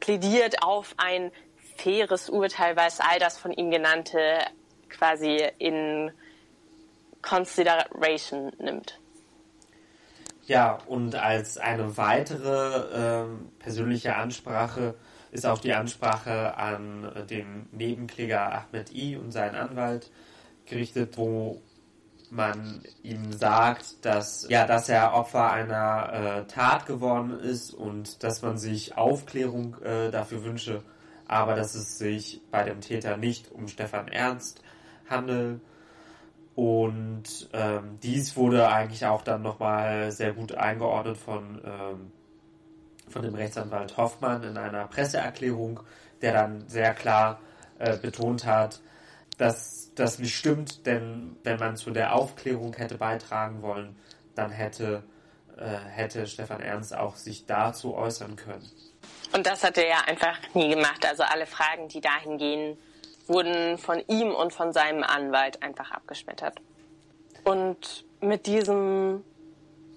[0.00, 1.30] plädiert auf ein
[1.76, 4.38] faires Urteil, weil es all das von ihm genannte
[4.88, 6.12] quasi in
[7.22, 8.98] Consideration nimmt.
[10.46, 13.26] Ja, und als eine weitere äh,
[13.58, 14.94] persönliche Ansprache
[15.32, 20.10] ist auch die Ansprache an den Nebenkläger Ahmed I und seinen Anwalt
[20.66, 21.62] gerichtet, wo
[22.30, 28.42] man ihm sagt, dass ja, dass er Opfer einer äh, Tat geworden ist und dass
[28.42, 30.82] man sich Aufklärung äh, dafür wünsche,
[31.26, 34.62] aber dass es sich bei dem Täter nicht um Stefan Ernst
[35.08, 35.60] handelt
[36.54, 42.12] und ähm, dies wurde eigentlich auch dann nochmal sehr gut eingeordnet von, ähm,
[43.08, 45.80] von dem Rechtsanwalt Hoffmann in einer Presseerklärung,
[46.22, 47.40] der dann sehr klar
[47.78, 48.80] äh, betont hat,
[49.36, 53.96] dass das nicht stimmt, denn wenn man zu der Aufklärung hätte beitragen wollen,
[54.36, 55.02] dann hätte,
[55.56, 58.68] äh, hätte Stefan Ernst auch sich dazu äußern können.
[59.32, 61.04] Und das hat er ja einfach nie gemacht.
[61.04, 62.78] Also alle Fragen, die dahin gehen,
[63.26, 66.60] wurden von ihm und von seinem Anwalt einfach abgeschmettert.
[67.44, 69.24] Und mit diesem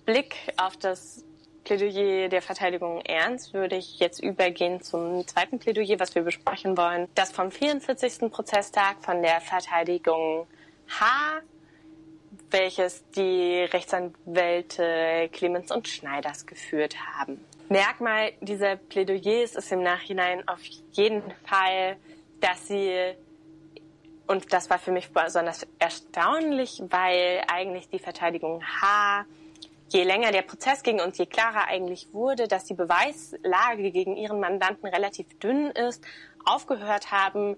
[0.06, 1.24] Blick auf das
[1.64, 7.10] Plädoyer der Verteidigung Ernst würde ich jetzt übergehen zum zweiten Plädoyer, was wir besprechen wollen.
[7.14, 8.32] Das vom 44.
[8.32, 10.48] Prozesstag von der Verteidigung
[10.88, 11.42] H,
[12.52, 17.44] welches die Rechtsanwälte Clemens und Schneiders geführt haben.
[17.68, 20.62] Merkmal dieser Plädoyers ist im Nachhinein auf
[20.94, 21.98] jeden Fall
[22.40, 23.14] dass sie,
[24.28, 29.26] und das war für mich besonders erstaunlich, weil eigentlich die Verteidigung H,
[29.90, 34.40] je länger der Prozess ging und je klarer eigentlich wurde, dass die Beweislage gegen ihren
[34.40, 36.04] Mandanten relativ dünn ist,
[36.46, 37.58] aufgehört haben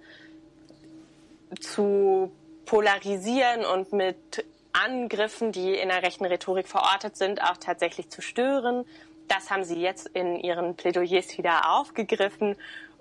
[1.60, 2.32] zu
[2.66, 8.86] polarisieren und mit Angriffen, die in der rechten Rhetorik verortet sind, auch tatsächlich zu stören.
[9.28, 12.56] Das haben sie jetzt in ihren Plädoyers wieder aufgegriffen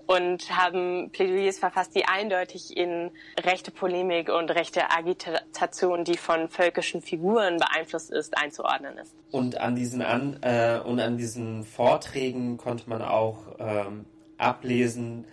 [0.09, 3.11] und haben Plädoyers verfasst, die eindeutig in
[3.45, 9.13] rechte Polemik und rechte Agitation, die von völkischen Figuren beeinflusst ist, einzuordnen ist.
[9.29, 14.05] Und an diesen an äh, und an diesen Vorträgen konnte man auch ähm,
[14.39, 15.25] ablesen,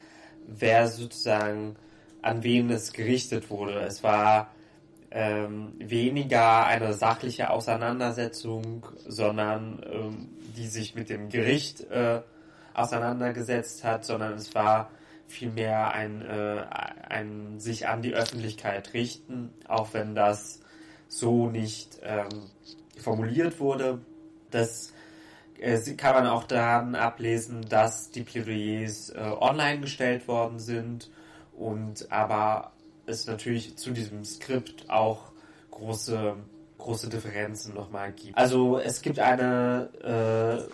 [0.47, 1.77] wer sozusagen
[2.21, 3.81] an wen es gerichtet wurde.
[3.81, 4.51] Es war
[5.11, 12.21] ähm, weniger eine sachliche Auseinandersetzung, sondern ähm, die sich mit dem Gericht äh,
[12.77, 14.91] auseinandergesetzt hat, sondern es war
[15.27, 16.65] vielmehr ein, äh,
[17.09, 20.61] ein sich an die Öffentlichkeit richten, auch wenn das
[21.09, 22.51] so nicht ähm,
[22.99, 24.01] formuliert wurde.
[24.51, 24.93] Das
[25.59, 31.11] äh, kann man auch daran ablesen, dass die Plädoyers äh, online gestellt worden sind
[31.57, 32.73] und aber
[33.07, 35.33] es natürlich zu diesem Skript auch
[35.71, 36.37] große
[36.79, 38.39] große Differenzen nochmal gibt.
[38.39, 40.73] Also es gibt eine äh,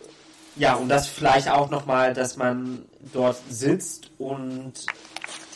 [0.57, 4.75] ja, und das vielleicht auch nochmal, dass man dort sitzt und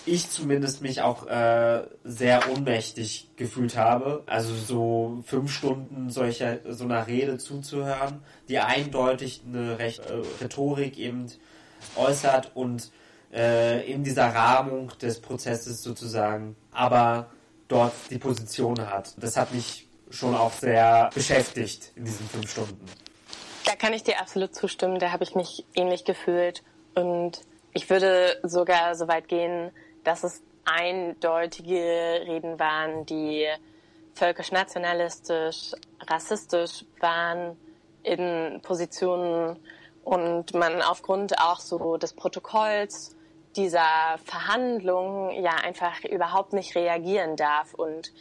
[0.07, 4.23] ich zumindest mich auch äh, sehr ohnmächtig gefühlt habe.
[4.27, 10.97] Also so fünf Stunden solcher so einer Rede zuzuhören, die eindeutig eine Recht, äh, Rhetorik
[10.99, 11.27] eben
[11.97, 12.91] äußert und
[13.35, 17.31] äh, in dieser Rahmung des Prozesses sozusagen, aber
[17.69, 19.15] dort die Position hat.
[19.19, 22.87] Das hat mich schon auch sehr beschäftigt in diesen fünf Stunden.
[23.67, 25.01] Da kann ich dir absolut zustimmen.
[25.01, 26.63] Da habe ich mich ähnlich gefühlt
[26.95, 27.41] und
[27.73, 29.73] ich würde sogar so weit gehen,
[30.05, 33.45] dass es eindeutige Reden waren, die
[34.15, 35.73] völkisch-nationalistisch,
[36.09, 37.57] rassistisch waren
[38.05, 39.59] in Positionen
[40.05, 43.17] und man aufgrund auch so des Protokolls
[43.57, 48.13] dieser Verhandlungen ja einfach überhaupt nicht reagieren darf und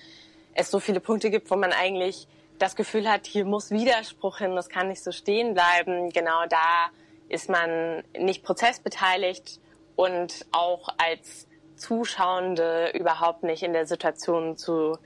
[0.55, 2.27] es so viele Punkte gibt, wo man eigentlich
[2.59, 6.09] das Gefühl hat, hier muss Widerspruch hin, das kann nicht so stehen bleiben.
[6.11, 6.89] Genau da
[7.27, 9.59] ist man nicht prozessbeteiligt
[9.95, 14.97] und auch als Zuschauende überhaupt nicht in der Situation zu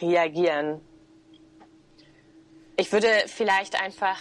[0.00, 0.80] reagieren.
[2.76, 4.18] Ich würde vielleicht einfach,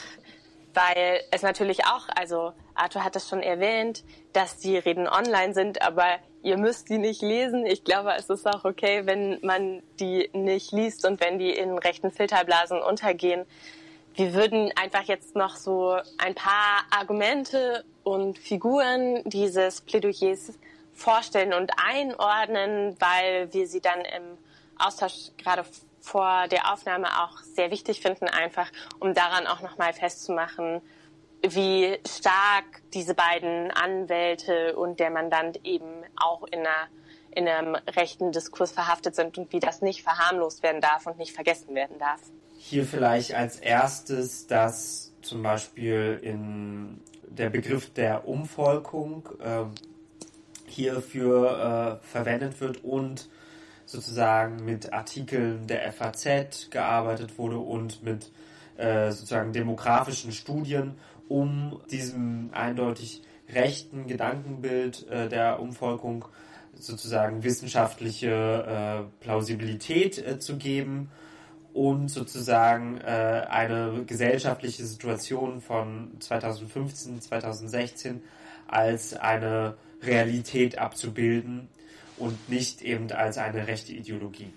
[0.73, 5.81] weil es natürlich auch, also Arthur hat es schon erwähnt, dass die Reden online sind,
[5.81, 7.65] aber ihr müsst die nicht lesen.
[7.65, 11.77] Ich glaube, es ist auch okay, wenn man die nicht liest und wenn die in
[11.77, 13.45] rechten Filterblasen untergehen.
[14.15, 20.53] Wir würden einfach jetzt noch so ein paar Argumente und Figuren dieses Plädoyers
[20.93, 24.37] vorstellen und einordnen, weil wir sie dann im
[24.77, 25.65] Austausch gerade
[25.99, 30.81] vor der Aufnahme auch sehr wichtig finden, einfach um daran auch nochmal festzumachen,
[31.47, 36.87] wie stark diese beiden Anwälte und der Mandant eben auch in, einer,
[37.31, 41.33] in einem rechten Diskurs verhaftet sind und wie das nicht verharmlost werden darf und nicht
[41.33, 42.21] vergessen werden darf.
[42.57, 49.65] Hier vielleicht als erstes, dass zum Beispiel in der Begriff der Umvolkung äh,
[50.65, 53.29] hierfür äh, verwendet wird und
[53.85, 58.31] sozusagen mit Artikeln der FAZ gearbeitet wurde und mit
[58.77, 66.25] äh, sozusagen demografischen Studien um diesem eindeutig rechten Gedankenbild äh, der Umvolkung
[66.75, 71.11] sozusagen wissenschaftliche äh, Plausibilität äh, zu geben
[71.73, 78.21] und sozusagen äh, eine gesellschaftliche Situation von 2015, 2016
[78.67, 81.67] als eine Realität abzubilden
[82.17, 84.51] und nicht eben als eine rechte Ideologie.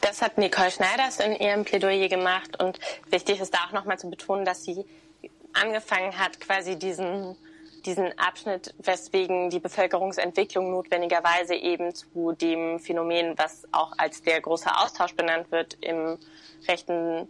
[0.00, 4.10] Das hat Nicole Schneiders in ihrem Plädoyer gemacht und wichtig ist da auch nochmal zu
[4.10, 4.84] betonen, dass sie
[5.54, 7.36] angefangen hat, quasi diesen,
[7.86, 14.70] diesen Abschnitt, weswegen die Bevölkerungsentwicklung notwendigerweise eben zu dem Phänomen, was auch als der große
[14.76, 16.18] Austausch benannt wird im
[16.68, 17.28] rechten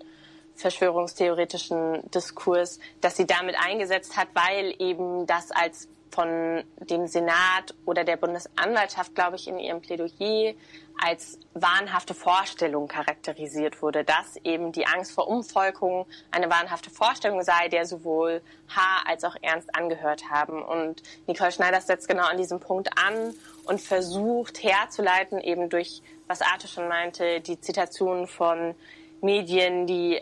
[0.57, 8.05] verschwörungstheoretischen Diskurs, dass sie damit eingesetzt hat, weil eben das als von dem Senat oder
[8.05, 10.55] der Bundesanwaltschaft, glaube ich, in ihrem Plädoyer
[11.03, 17.69] als wahnhafte Vorstellung charakterisiert wurde, dass eben die Angst vor Umvolkung eine wahnhafte Vorstellung sei,
[17.69, 18.81] der sowohl H.
[19.07, 20.63] als auch Ernst angehört haben.
[20.63, 26.43] Und Nicole Schneider setzt genau an diesem Punkt an und versucht herzuleiten, eben durch, was
[26.43, 28.77] Arte schon meinte, die Zitationen von
[29.21, 30.21] Medien, die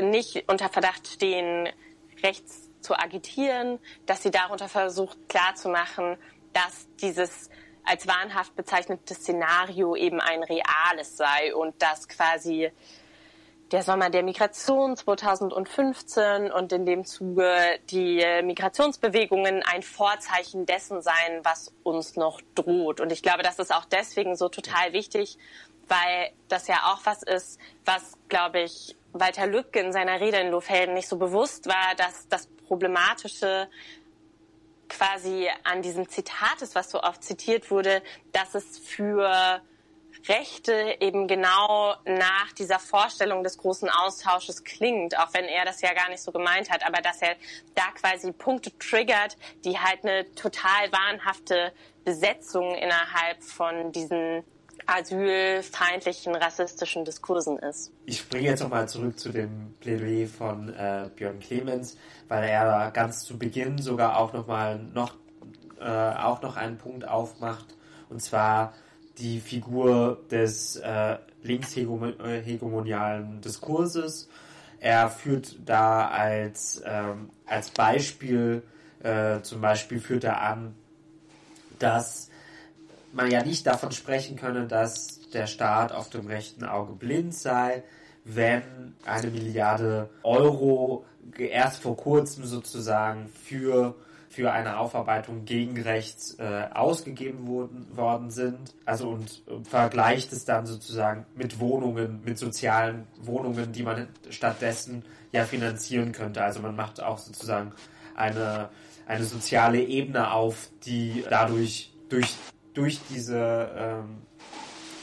[0.00, 1.68] nicht unter Verdacht stehen,
[2.22, 6.16] rechts zu agitieren, dass sie darunter versucht klarzumachen,
[6.52, 7.50] dass dieses
[7.84, 12.70] als wahnhaft bezeichnete Szenario eben ein reales sei und dass quasi
[13.72, 17.50] der Sommer der Migration 2015 und in dem Zuge
[17.90, 23.00] die Migrationsbewegungen ein Vorzeichen dessen seien, was uns noch droht.
[23.00, 25.38] Und ich glaube, das ist auch deswegen so total wichtig,
[25.88, 30.50] weil das ja auch was ist, was, glaube ich, Walter Lübcke in seiner Rede in
[30.50, 33.68] Lohfelden nicht so bewusst war, dass das Problematische
[34.88, 39.62] quasi an diesem Zitat ist, was so oft zitiert wurde, dass es für
[40.28, 45.92] Rechte eben genau nach dieser Vorstellung des großen Austausches klingt, auch wenn er das ja
[45.92, 47.36] gar nicht so gemeint hat, aber dass er
[47.74, 51.72] da quasi Punkte triggert, die halt eine total wahnhafte
[52.04, 54.44] Besetzung innerhalb von diesen
[54.86, 57.92] asylfeindlichen, rassistischen Diskursen ist.
[58.06, 61.96] Ich springe jetzt nochmal zurück zu dem Plädoyer von äh, Björn Clemens,
[62.28, 65.14] weil er ganz zu Beginn sogar auch nochmal noch,
[65.80, 67.66] äh, auch noch einen Punkt aufmacht,
[68.08, 68.74] und zwar
[69.18, 74.28] die Figur des äh, linkshegemonialen Diskurses.
[74.78, 78.62] Er führt da als, ähm, als Beispiel,
[79.02, 80.74] äh, zum Beispiel führt er an,
[81.78, 82.25] dass
[83.16, 87.82] man ja nicht davon sprechen könne, dass der Staat auf dem rechten Auge blind sei,
[88.24, 91.04] wenn eine Milliarde Euro
[91.38, 93.94] erst vor kurzem sozusagen für
[94.28, 98.74] für eine Aufarbeitung gegen rechts äh, ausgegeben wurden, worden sind.
[98.84, 105.44] Also und vergleicht es dann sozusagen mit Wohnungen, mit sozialen Wohnungen, die man stattdessen ja
[105.44, 106.42] finanzieren könnte.
[106.42, 107.72] Also man macht auch sozusagen
[108.14, 108.68] eine,
[109.06, 112.34] eine soziale Ebene auf, die dadurch durch,
[112.76, 114.22] durch diese ähm,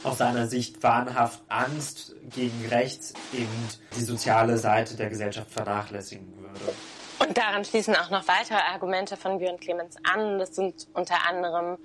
[0.04, 6.74] aus seiner Sicht wahnhaft Angst gegen rechts eben die soziale Seite der Gesellschaft vernachlässigen würde.
[7.18, 10.38] Und daran schließen auch noch weitere Argumente von Björn Clemens an.
[10.38, 11.78] Das sind unter anderem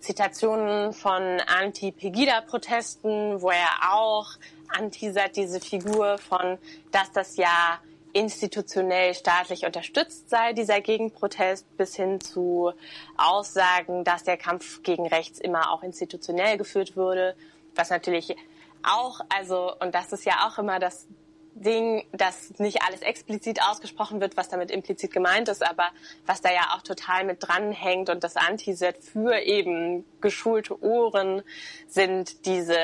[0.00, 4.28] Zitationen von Anti-Pegida-Protesten, wo er auch
[4.68, 6.58] anteasert diese Figur von,
[6.92, 7.80] dass das ja
[8.16, 12.72] institutionell staatlich unterstützt sei, dieser Gegenprotest, bis hin zu
[13.18, 17.36] Aussagen, dass der Kampf gegen rechts immer auch institutionell geführt würde,
[17.74, 18.34] was natürlich
[18.82, 21.06] auch, also, und das ist ja auch immer das
[21.54, 25.88] Ding, dass nicht alles explizit ausgesprochen wird, was damit implizit gemeint ist, aber
[26.24, 31.42] was da ja auch total mit dranhängt und das Antiset für eben geschulte Ohren
[31.86, 32.78] sind diese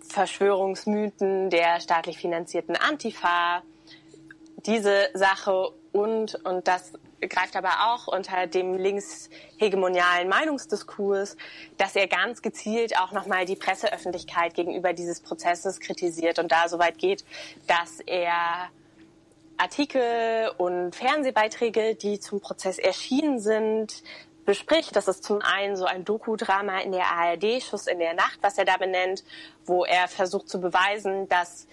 [0.00, 3.62] Verschwörungsmythen der staatlich finanzierten Antifa,
[4.66, 11.36] diese Sache und, und das greift aber auch unter dem linkshegemonialen Meinungsdiskurs,
[11.76, 16.78] dass er ganz gezielt auch nochmal die Presseöffentlichkeit gegenüber dieses Prozesses kritisiert und da so
[16.78, 17.24] weit geht,
[17.66, 18.70] dass er
[19.58, 24.02] Artikel und Fernsehbeiträge, die zum Prozess erschienen sind,
[24.46, 24.96] bespricht.
[24.96, 28.56] Das ist zum einen so ein Doku-Drama in der ARD, Schuss in der Nacht, was
[28.56, 29.22] er da benennt,
[29.66, 31.66] wo er versucht zu beweisen, dass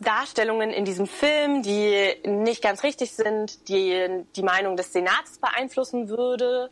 [0.00, 6.08] Darstellungen in diesem Film, die nicht ganz richtig sind, die die Meinung des Senats beeinflussen
[6.08, 6.70] würde.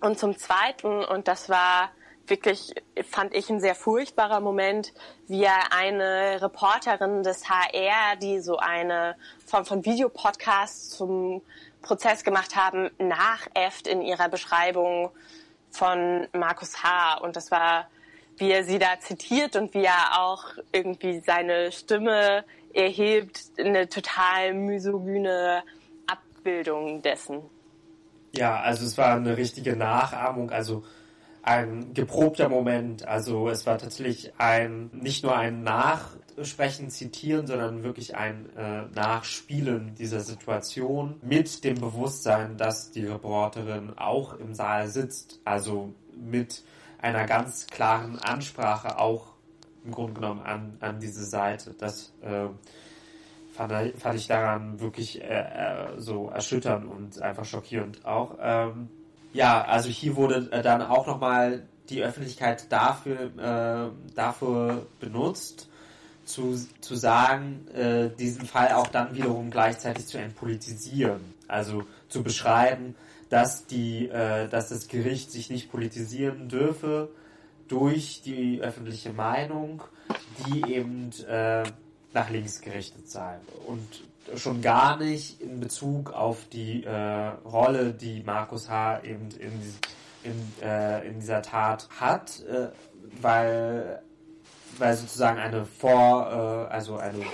[0.00, 1.90] Und zum Zweiten, und das war
[2.26, 2.74] wirklich,
[3.10, 4.92] fand ich ein sehr furchtbarer Moment,
[5.26, 9.16] wie er eine Reporterin des HR, die so eine
[9.46, 11.42] Form von Videopodcast zum
[11.82, 15.10] Prozess gemacht haben, nachäfft in ihrer Beschreibung
[15.70, 17.18] von Markus H.
[17.18, 17.88] Und das war
[18.38, 24.54] wie er sie da zitiert und wie er auch irgendwie seine Stimme erhebt, eine total
[24.54, 25.62] misogyne
[26.06, 27.42] Abbildung dessen.
[28.32, 30.84] Ja, also es war eine richtige Nachahmung, also
[31.42, 33.06] ein geprobter Moment.
[33.06, 39.94] Also es war tatsächlich ein nicht nur ein Nachsprechen, Zitieren, sondern wirklich ein äh, Nachspielen
[39.94, 45.40] dieser Situation mit dem Bewusstsein, dass die Reporterin auch im Saal sitzt.
[45.44, 46.64] Also mit
[47.00, 49.34] einer ganz klaren Ansprache auch
[49.84, 51.74] im Grunde genommen an, an diese Seite.
[51.78, 52.48] Das äh,
[53.52, 58.36] fand, fand ich daran wirklich äh, äh, so erschütternd und einfach schockierend auch.
[58.40, 58.88] Ähm,
[59.32, 65.68] ja, also hier wurde äh, dann auch nochmal die Öffentlichkeit dafür, äh, dafür benutzt,
[66.24, 71.34] zu, zu sagen, äh, diesen Fall auch dann wiederum gleichzeitig zu entpolitisieren.
[71.48, 72.94] Also zu beschreiben,
[73.28, 77.10] dass die, äh, dass das Gericht sich nicht politisieren dürfe
[77.68, 79.82] durch die öffentliche Meinung,
[80.46, 81.64] die eben äh,
[82.14, 84.04] nach links gerichtet sei und
[84.36, 89.02] schon gar nicht in Bezug auf die äh, Rolle, die Markus H.
[89.04, 89.52] eben in,
[90.22, 92.68] in, äh, in dieser Tat hat, äh,
[93.20, 94.02] weil
[94.78, 97.24] weil sozusagen eine Vor, äh, also eine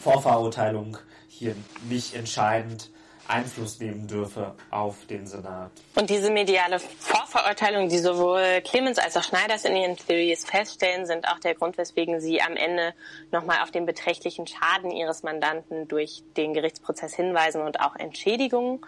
[0.00, 0.98] Vorverurteilung
[1.28, 1.54] hier
[1.88, 2.90] nicht entscheidend
[3.28, 5.70] Einfluss nehmen dürfe auf den Senat.
[5.94, 11.28] Und diese mediale Vorverurteilung, die sowohl Clemens als auch Schneiders in ihren Theories feststellen, sind
[11.28, 12.94] auch der Grund, weswegen sie am Ende
[13.32, 18.80] nochmal auf den beträchtlichen Schaden ihres Mandanten durch den Gerichtsprozess hinweisen und auch Entschädigungen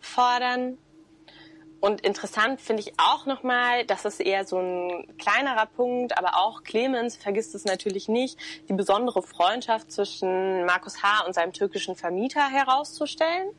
[0.00, 0.78] fordern.
[1.84, 6.62] Und interessant finde ich auch nochmal, das ist eher so ein kleinerer Punkt, aber auch
[6.62, 8.38] Clemens vergisst es natürlich nicht,
[8.70, 11.26] die besondere Freundschaft zwischen Markus H.
[11.26, 13.50] und seinem türkischen Vermieter herauszustellen.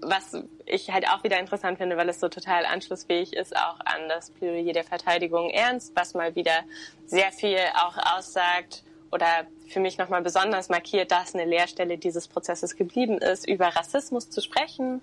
[0.00, 0.32] Was
[0.64, 4.30] ich halt auch wieder interessant finde, weil es so total anschlussfähig ist auch an das
[4.30, 6.64] Plädoyer der Verteidigung Ernst, was mal wieder
[7.04, 12.76] sehr viel auch aussagt oder für mich nochmal besonders markiert, dass eine Lehrstelle dieses Prozesses
[12.76, 15.02] geblieben ist, über Rassismus zu sprechen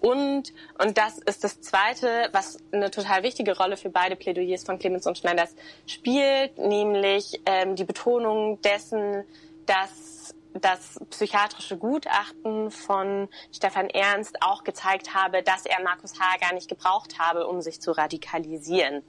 [0.00, 4.78] und, und das ist das Zweite, was eine total wichtige Rolle für beide Plädoyers von
[4.78, 5.54] Clemens und Schneiders
[5.86, 9.24] spielt, nämlich ähm, die Betonung dessen,
[9.66, 16.38] dass das psychiatrische Gutachten von Stefan Ernst auch gezeigt habe, dass er Markus H.
[16.40, 19.02] gar nicht gebraucht habe, um sich zu radikalisieren.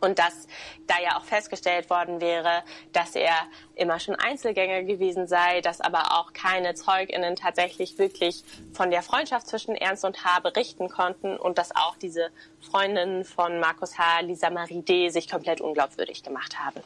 [0.00, 0.46] Und dass
[0.86, 3.34] da ja auch festgestellt worden wäre, dass er
[3.74, 9.46] immer schon Einzelgänger gewesen sei, dass aber auch keine ZeugInnen tatsächlich wirklich von der Freundschaft
[9.46, 10.40] zwischen Ernst und H.
[10.40, 12.28] berichten konnten und dass auch diese
[12.60, 16.82] Freundin von Markus H., Lisa Marie D., sich komplett unglaubwürdig gemacht habe.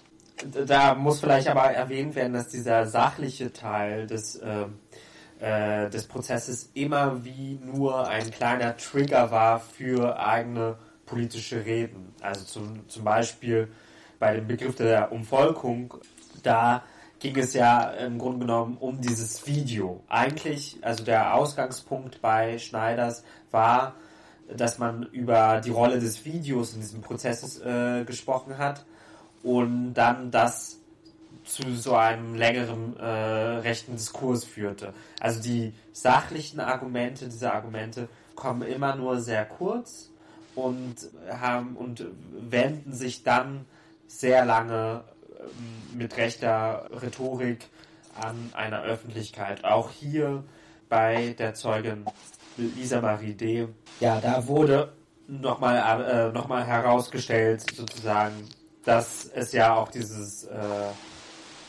[0.67, 4.67] da muss vielleicht aber erwähnt werden, dass dieser sachliche Teil des, äh,
[5.41, 10.77] äh, des Prozesses immer wie nur ein kleiner Trigger war für eigene
[11.09, 12.15] politische Reden.
[12.21, 13.69] Also zum, zum Beispiel
[14.19, 15.95] bei dem Begriff der Umvolkung,
[16.43, 16.83] da
[17.19, 20.03] ging es ja im Grunde genommen um dieses Video.
[20.09, 23.95] Eigentlich, also der Ausgangspunkt bei Schneiders war,
[24.57, 28.85] dass man über die Rolle des Videos in diesem Prozess äh, gesprochen hat
[29.43, 30.79] und dann das
[31.45, 34.93] zu so einem längeren äh, rechten Diskurs führte.
[35.21, 40.11] Also die sachlichen Argumente, diese Argumente kommen immer nur sehr kurz
[40.59, 40.97] und
[41.31, 43.65] haben und wenden sich dann
[44.07, 45.05] sehr lange
[45.39, 47.69] ähm, mit rechter Rhetorik
[48.21, 49.65] an einer Öffentlichkeit.
[49.65, 50.43] Auch hier
[50.89, 52.05] bei der Zeugin
[52.57, 53.69] Lisa Marie D.
[54.01, 54.93] Ja, da wurde
[55.29, 58.49] nochmal äh, noch herausgestellt, sozusagen,
[58.85, 60.57] dass es ja auch dieses äh,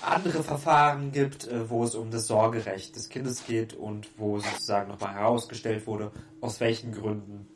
[0.02, 4.90] andere Verfahren gibt, äh, wo es um das Sorgerecht des Kindes geht und wo sozusagen
[4.90, 6.12] nochmal herausgestellt wurde,
[6.42, 7.48] aus welchen Gründen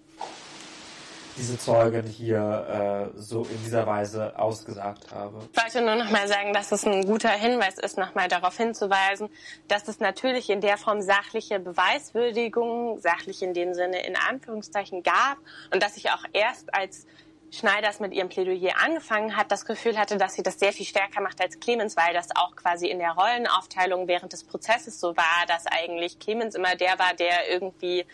[1.38, 5.40] diese Zeugin hier äh, so in dieser Weise ausgesagt habe.
[5.52, 9.30] Ich wollte nur nochmal sagen, dass es ein guter Hinweis ist, nochmal darauf hinzuweisen,
[9.68, 15.38] dass es natürlich in der Form sachliche Beweiswürdigung, sachlich in dem Sinne in Anführungszeichen gab
[15.72, 17.06] und dass ich auch erst als
[17.54, 21.22] Schneiders mit ihrem Plädoyer angefangen hat, das Gefühl hatte, dass sie das sehr viel stärker
[21.22, 25.46] macht als Clemens, weil das auch quasi in der Rollenaufteilung während des Prozesses so war,
[25.48, 28.06] dass eigentlich Clemens immer der war, der irgendwie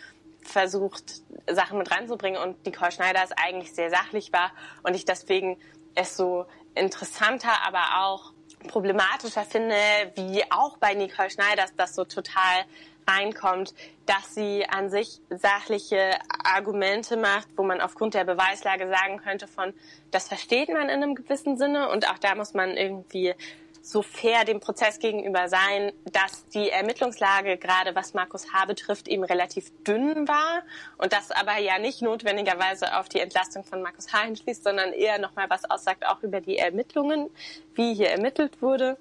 [0.42, 4.52] versucht, Sachen mit reinzubringen und Nicole Schneider ist eigentlich sehr sachlich war
[4.84, 5.58] und ich deswegen
[5.96, 8.34] es so interessanter, aber auch
[8.68, 9.76] problematischer finde,
[10.16, 12.66] wie auch bei Nicole Schneider das so total
[13.08, 13.74] reinkommt,
[14.06, 16.12] dass sie an sich sachliche
[16.44, 19.74] Argumente macht, wo man aufgrund der Beweislage sagen könnte von,
[20.12, 23.34] das versteht man in einem gewissen Sinne und auch da muss man irgendwie
[23.82, 28.66] so fair dem Prozess gegenüber sein, dass die Ermittlungslage gerade was Markus H.
[28.66, 30.64] betrifft eben relativ dünn war
[30.98, 34.24] und das aber ja nicht notwendigerweise auf die Entlastung von Markus H.
[34.24, 37.30] hinschließt, sondern eher nochmal was aussagt auch über die Ermittlungen,
[37.76, 38.98] wie hier ermittelt wurde.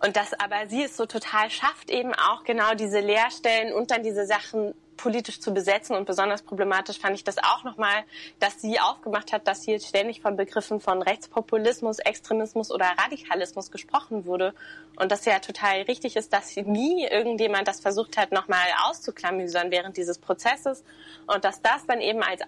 [0.00, 4.02] Und dass aber sie es so total schafft, eben auch genau diese Leerstellen und dann
[4.02, 5.96] diese Sachen politisch zu besetzen.
[5.96, 8.04] Und besonders problematisch fand ich das auch nochmal,
[8.38, 14.26] dass sie aufgemacht hat, dass hier ständig von Begriffen von Rechtspopulismus, Extremismus oder Radikalismus gesprochen
[14.26, 14.54] wurde.
[14.96, 19.96] Und das ja total richtig ist, dass nie irgendjemand das versucht hat, nochmal auszuklamüsern während
[19.96, 20.84] dieses Prozesses.
[21.26, 22.42] Und dass das dann eben als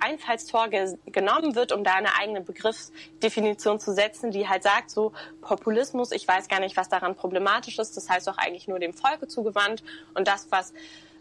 [0.00, 5.12] Einfallstor ge genommen wird, um da eine eigene Begriffsdefinition zu setzen, die halt sagt, so
[5.40, 7.96] Populismus, ich weiß gar nicht, was daran problematisch ist.
[7.96, 9.84] Das heißt doch eigentlich nur dem Volke zugewandt.
[10.14, 10.72] Und das, was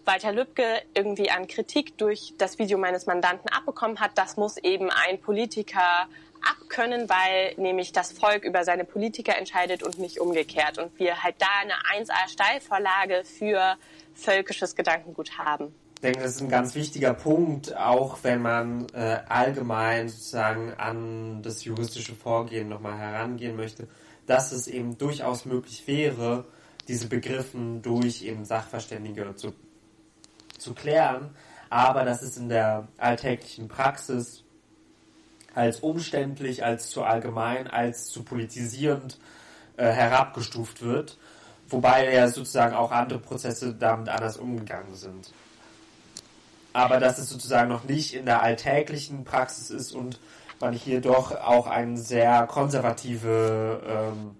[0.06, 4.90] Walter Lübcke irgendwie an Kritik durch das Video meines Mandanten abbekommen hat, das muss eben
[4.92, 6.08] ein Politiker
[6.46, 10.78] abkönnen, weil nämlich das Volk über seine Politiker entscheidet und nicht umgekehrt.
[10.78, 13.78] Und wir halt da eine 1A-Steilvorlage für
[14.14, 15.74] völkisches Gedankengut haben.
[15.96, 21.42] Ich denke, das ist ein ganz wichtiger Punkt, auch wenn man äh, allgemein sozusagen an
[21.42, 23.88] das juristische Vorgehen nochmal herangehen möchte,
[24.28, 26.46] dass es eben durchaus möglich wäre,
[26.88, 29.54] diese Begriffen durch eben Sachverständige zu
[30.66, 31.30] zu klären,
[31.70, 34.44] aber dass es in der alltäglichen Praxis
[35.54, 39.20] als umständlich, als zu allgemein, als zu politisierend
[39.78, 41.18] äh, herabgestuft wird,
[41.70, 45.32] wobei ja sozusagen auch andere Prozesse damit anders umgegangen sind.
[46.74, 50.20] Aber dass es sozusagen noch nicht in der alltäglichen Praxis ist und
[50.60, 54.36] man hier doch auch eine sehr konservative ähm,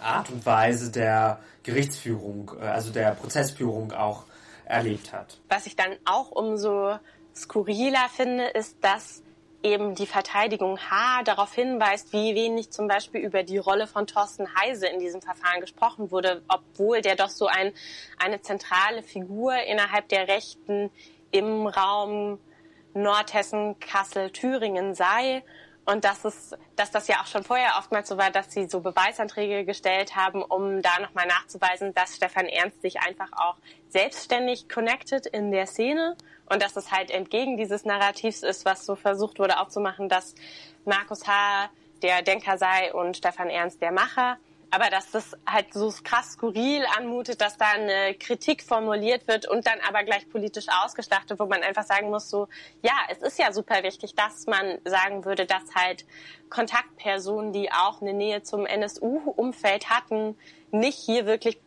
[0.00, 4.24] Art und Weise der Gerichtsführung, äh, also der Prozessführung auch
[4.66, 5.40] erlebt hat.
[5.48, 6.98] Was ich dann auch umso
[7.34, 9.22] skurriler finde, ist, dass
[9.62, 14.46] eben die Verteidigung H darauf hinweist, wie wenig zum Beispiel über die Rolle von Thorsten
[14.60, 17.72] Heise in diesem Verfahren gesprochen wurde, obwohl der doch so ein,
[18.18, 20.90] eine zentrale Figur innerhalb der Rechten
[21.30, 22.38] im Raum
[22.94, 25.42] Nordhessen, Kassel, Thüringen sei
[25.86, 28.80] und dass es, dass das ja auch schon vorher oftmals so war, dass sie so
[28.80, 33.56] Beweisanträge gestellt haben, um da nochmal nachzuweisen, dass Stefan Ernst sich einfach auch
[33.88, 36.16] selbstständig connected in der Szene
[36.50, 40.34] und dass es halt entgegen dieses Narrativs ist, was so versucht wurde aufzumachen, dass
[40.84, 41.70] Markus H.
[42.02, 44.38] der Denker sei und Stefan Ernst der Macher
[44.70, 49.66] aber dass das halt so krass skurril anmutet, dass da eine Kritik formuliert wird und
[49.66, 52.48] dann aber gleich politisch ausgestattet, wo man einfach sagen muss, so,
[52.82, 56.04] ja, es ist ja super wichtig, dass man sagen würde, dass halt
[56.50, 60.36] Kontaktpersonen, die auch eine Nähe zum NSU-Umfeld hatten,
[60.70, 61.60] nicht hier wirklich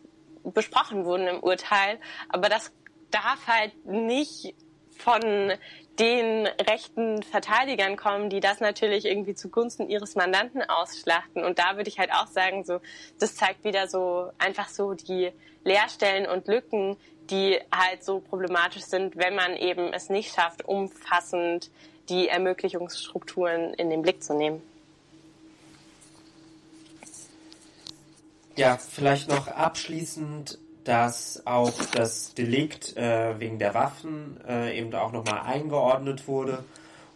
[0.43, 1.99] besprochen wurden im Urteil.
[2.29, 2.71] Aber das
[3.11, 4.55] darf halt nicht
[4.97, 5.53] von
[5.99, 11.43] den rechten Verteidigern kommen, die das natürlich irgendwie zugunsten ihres Mandanten ausschlachten.
[11.43, 12.79] Und da würde ich halt auch sagen, so,
[13.19, 15.31] das zeigt wieder so einfach so die
[15.65, 16.95] Leerstellen und Lücken,
[17.29, 21.69] die halt so problematisch sind, wenn man eben es nicht schafft, umfassend
[22.07, 24.61] die Ermöglichungsstrukturen in den Blick zu nehmen.
[28.55, 35.11] Ja, vielleicht noch abschließend, dass auch das Delikt äh, wegen der Waffen äh, eben auch
[35.11, 36.63] nochmal eingeordnet wurde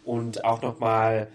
[0.05, 1.27] und auch nochmal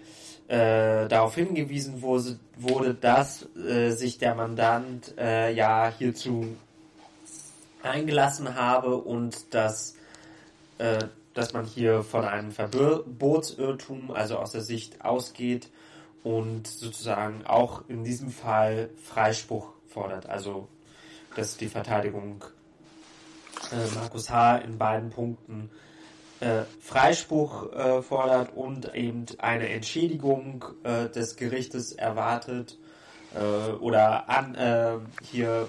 [0.47, 6.55] äh, darauf hingewiesen wurde, wurde dass äh, sich der Mandant äh, ja hierzu
[7.81, 9.95] eingelassen habe und dass,
[10.77, 15.69] äh, dass man hier von einem Verbotsirrtum, also aus der Sicht ausgeht
[16.23, 20.27] und sozusagen auch in diesem Fall Freispruch fordert.
[20.27, 20.67] Also,
[21.39, 22.43] dass die Verteidigung
[23.71, 24.57] äh, Markus H.
[24.57, 25.69] in beiden Punkten
[26.41, 32.77] äh, Freispruch äh, fordert und eben eine Entschädigung äh, des Gerichtes erwartet
[33.33, 35.67] äh, oder an, äh, hier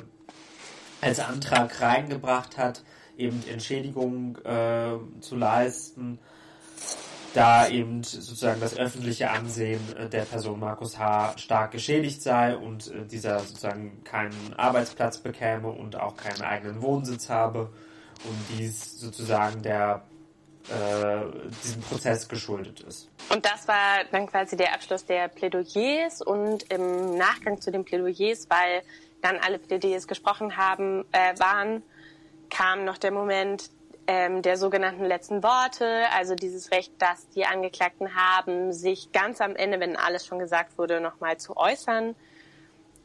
[1.01, 2.83] als Antrag reingebracht hat,
[3.17, 6.19] eben Entschädigung äh, zu leisten,
[7.35, 11.39] da eben sozusagen das öffentliche Ansehen äh, der Person Markus H.
[11.39, 17.29] stark geschädigt sei und äh, dieser sozusagen keinen Arbeitsplatz bekäme und auch keinen eigenen Wohnsitz
[17.29, 17.71] habe
[18.25, 20.03] und dies sozusagen der
[20.69, 21.25] äh,
[21.65, 23.09] diesem Prozess geschuldet ist.
[23.33, 28.49] Und das war dann quasi der Abschluss der Plädoyers und im Nachgang zu den Plädoyers,
[28.51, 28.83] weil
[29.23, 31.83] dann alle Plädoyers gesprochen haben, äh, waren,
[32.51, 33.71] kam noch der Moment
[34.11, 39.55] ähm, der sogenannten letzten Worte, also dieses Recht, das die Angeklagten haben, sich ganz am
[39.55, 42.17] Ende, wenn alles schon gesagt wurde, nochmal zu äußern.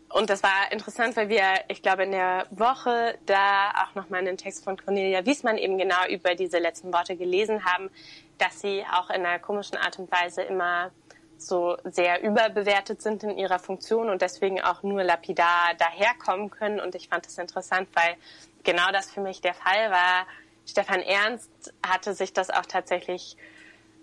[0.09, 4.37] Und das war interessant, weil wir, ich glaube, in der Woche da auch nochmal einen
[4.37, 7.91] Text von Cornelia Wiesmann eben genau über diese letzten Worte gelesen haben,
[8.39, 10.89] dass sie auch in einer komischen Art und Weise immer
[11.37, 16.79] so sehr überbewertet sind in ihrer Funktion und deswegen auch nur lapidar daherkommen können.
[16.79, 18.15] Und ich fand das interessant, weil
[18.63, 20.25] genau das für mich der Fall war.
[20.65, 23.37] Stefan Ernst hatte sich das auch tatsächlich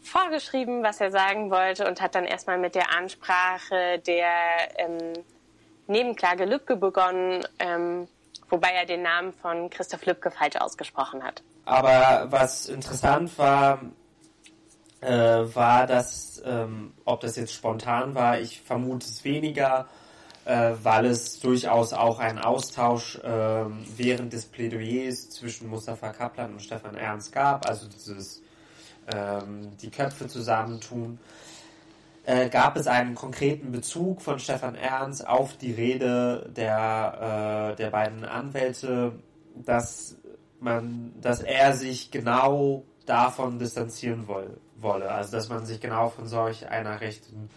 [0.01, 4.29] vorgeschrieben, was er sagen wollte und hat dann erstmal mit der Ansprache der
[4.79, 5.13] ähm,
[5.87, 8.09] Nebenklage Lübcke begonnen, ähm,
[8.49, 11.43] wobei er den Namen von Christoph Lübcke falsch ausgesprochen hat.
[11.65, 13.81] Aber was interessant war,
[15.01, 19.89] äh, war das, ähm, ob das jetzt spontan war, ich vermute es weniger,
[20.45, 23.64] äh, weil es durchaus auch einen Austausch äh,
[23.97, 28.43] während des Plädoyers zwischen Mustafa Kaplan und Stefan Ernst gab, also dieses
[29.12, 31.18] ähm, die Köpfe zusammentun.
[32.24, 37.90] Äh, gab es einen konkreten Bezug von Stefan Ernst auf die Rede der, äh, der
[37.90, 39.12] beiden Anwälte,
[39.57, 40.16] dass
[40.61, 45.11] man, dass er sich genau davon distanzieren woll, wolle.
[45.11, 47.51] Also dass man sich genau von solch einer rechten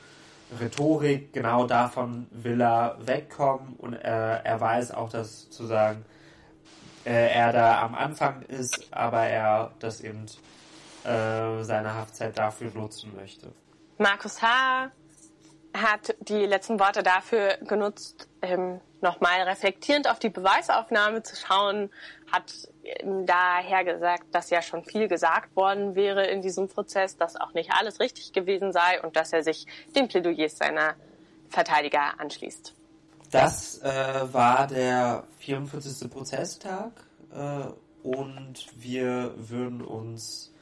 [0.59, 5.65] Rhetorik, genau davon will er wegkommen und äh, er weiß auch, dass zu
[7.05, 10.25] äh, er da am Anfang ist, aber er das eben
[11.03, 13.51] äh, seine Haftzeit dafür nutzen möchte.
[13.97, 14.91] Markus H.
[15.75, 21.91] hat die letzten Worte dafür genutzt, ähm, nochmal reflektierend auf die Beweisaufnahme zu schauen,
[22.31, 22.69] hat
[23.25, 27.71] daher gesagt, dass ja schon viel gesagt worden wäre in diesem Prozess, dass auch nicht
[27.71, 29.65] alles richtig gewesen sei und dass er sich
[29.95, 30.95] den Plädoyers seiner
[31.49, 32.73] Verteidiger anschließt.
[33.31, 36.09] Das äh, war der 44.
[36.09, 36.91] Prozesstag
[37.33, 40.53] äh, und wir würden uns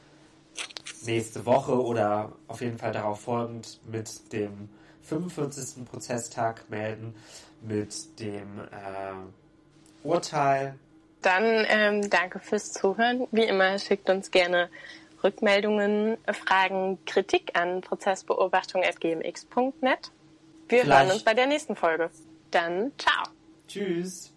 [1.04, 4.70] nächste Woche oder auf jeden Fall darauf folgend mit dem
[5.02, 5.84] 45.
[5.84, 7.14] Prozesstag melden,
[7.60, 10.78] mit dem äh, Urteil.
[11.24, 13.26] Dann ähm, danke fürs Zuhören.
[13.30, 14.68] Wie immer schickt uns gerne
[15.22, 20.10] Rückmeldungen, Fragen, Kritik an prozessbeobachtung.gmx.net.
[20.68, 21.00] Wir Vielleicht.
[21.00, 22.10] hören uns bei der nächsten Folge.
[22.50, 23.24] Dann ciao.
[23.66, 24.33] Tschüss.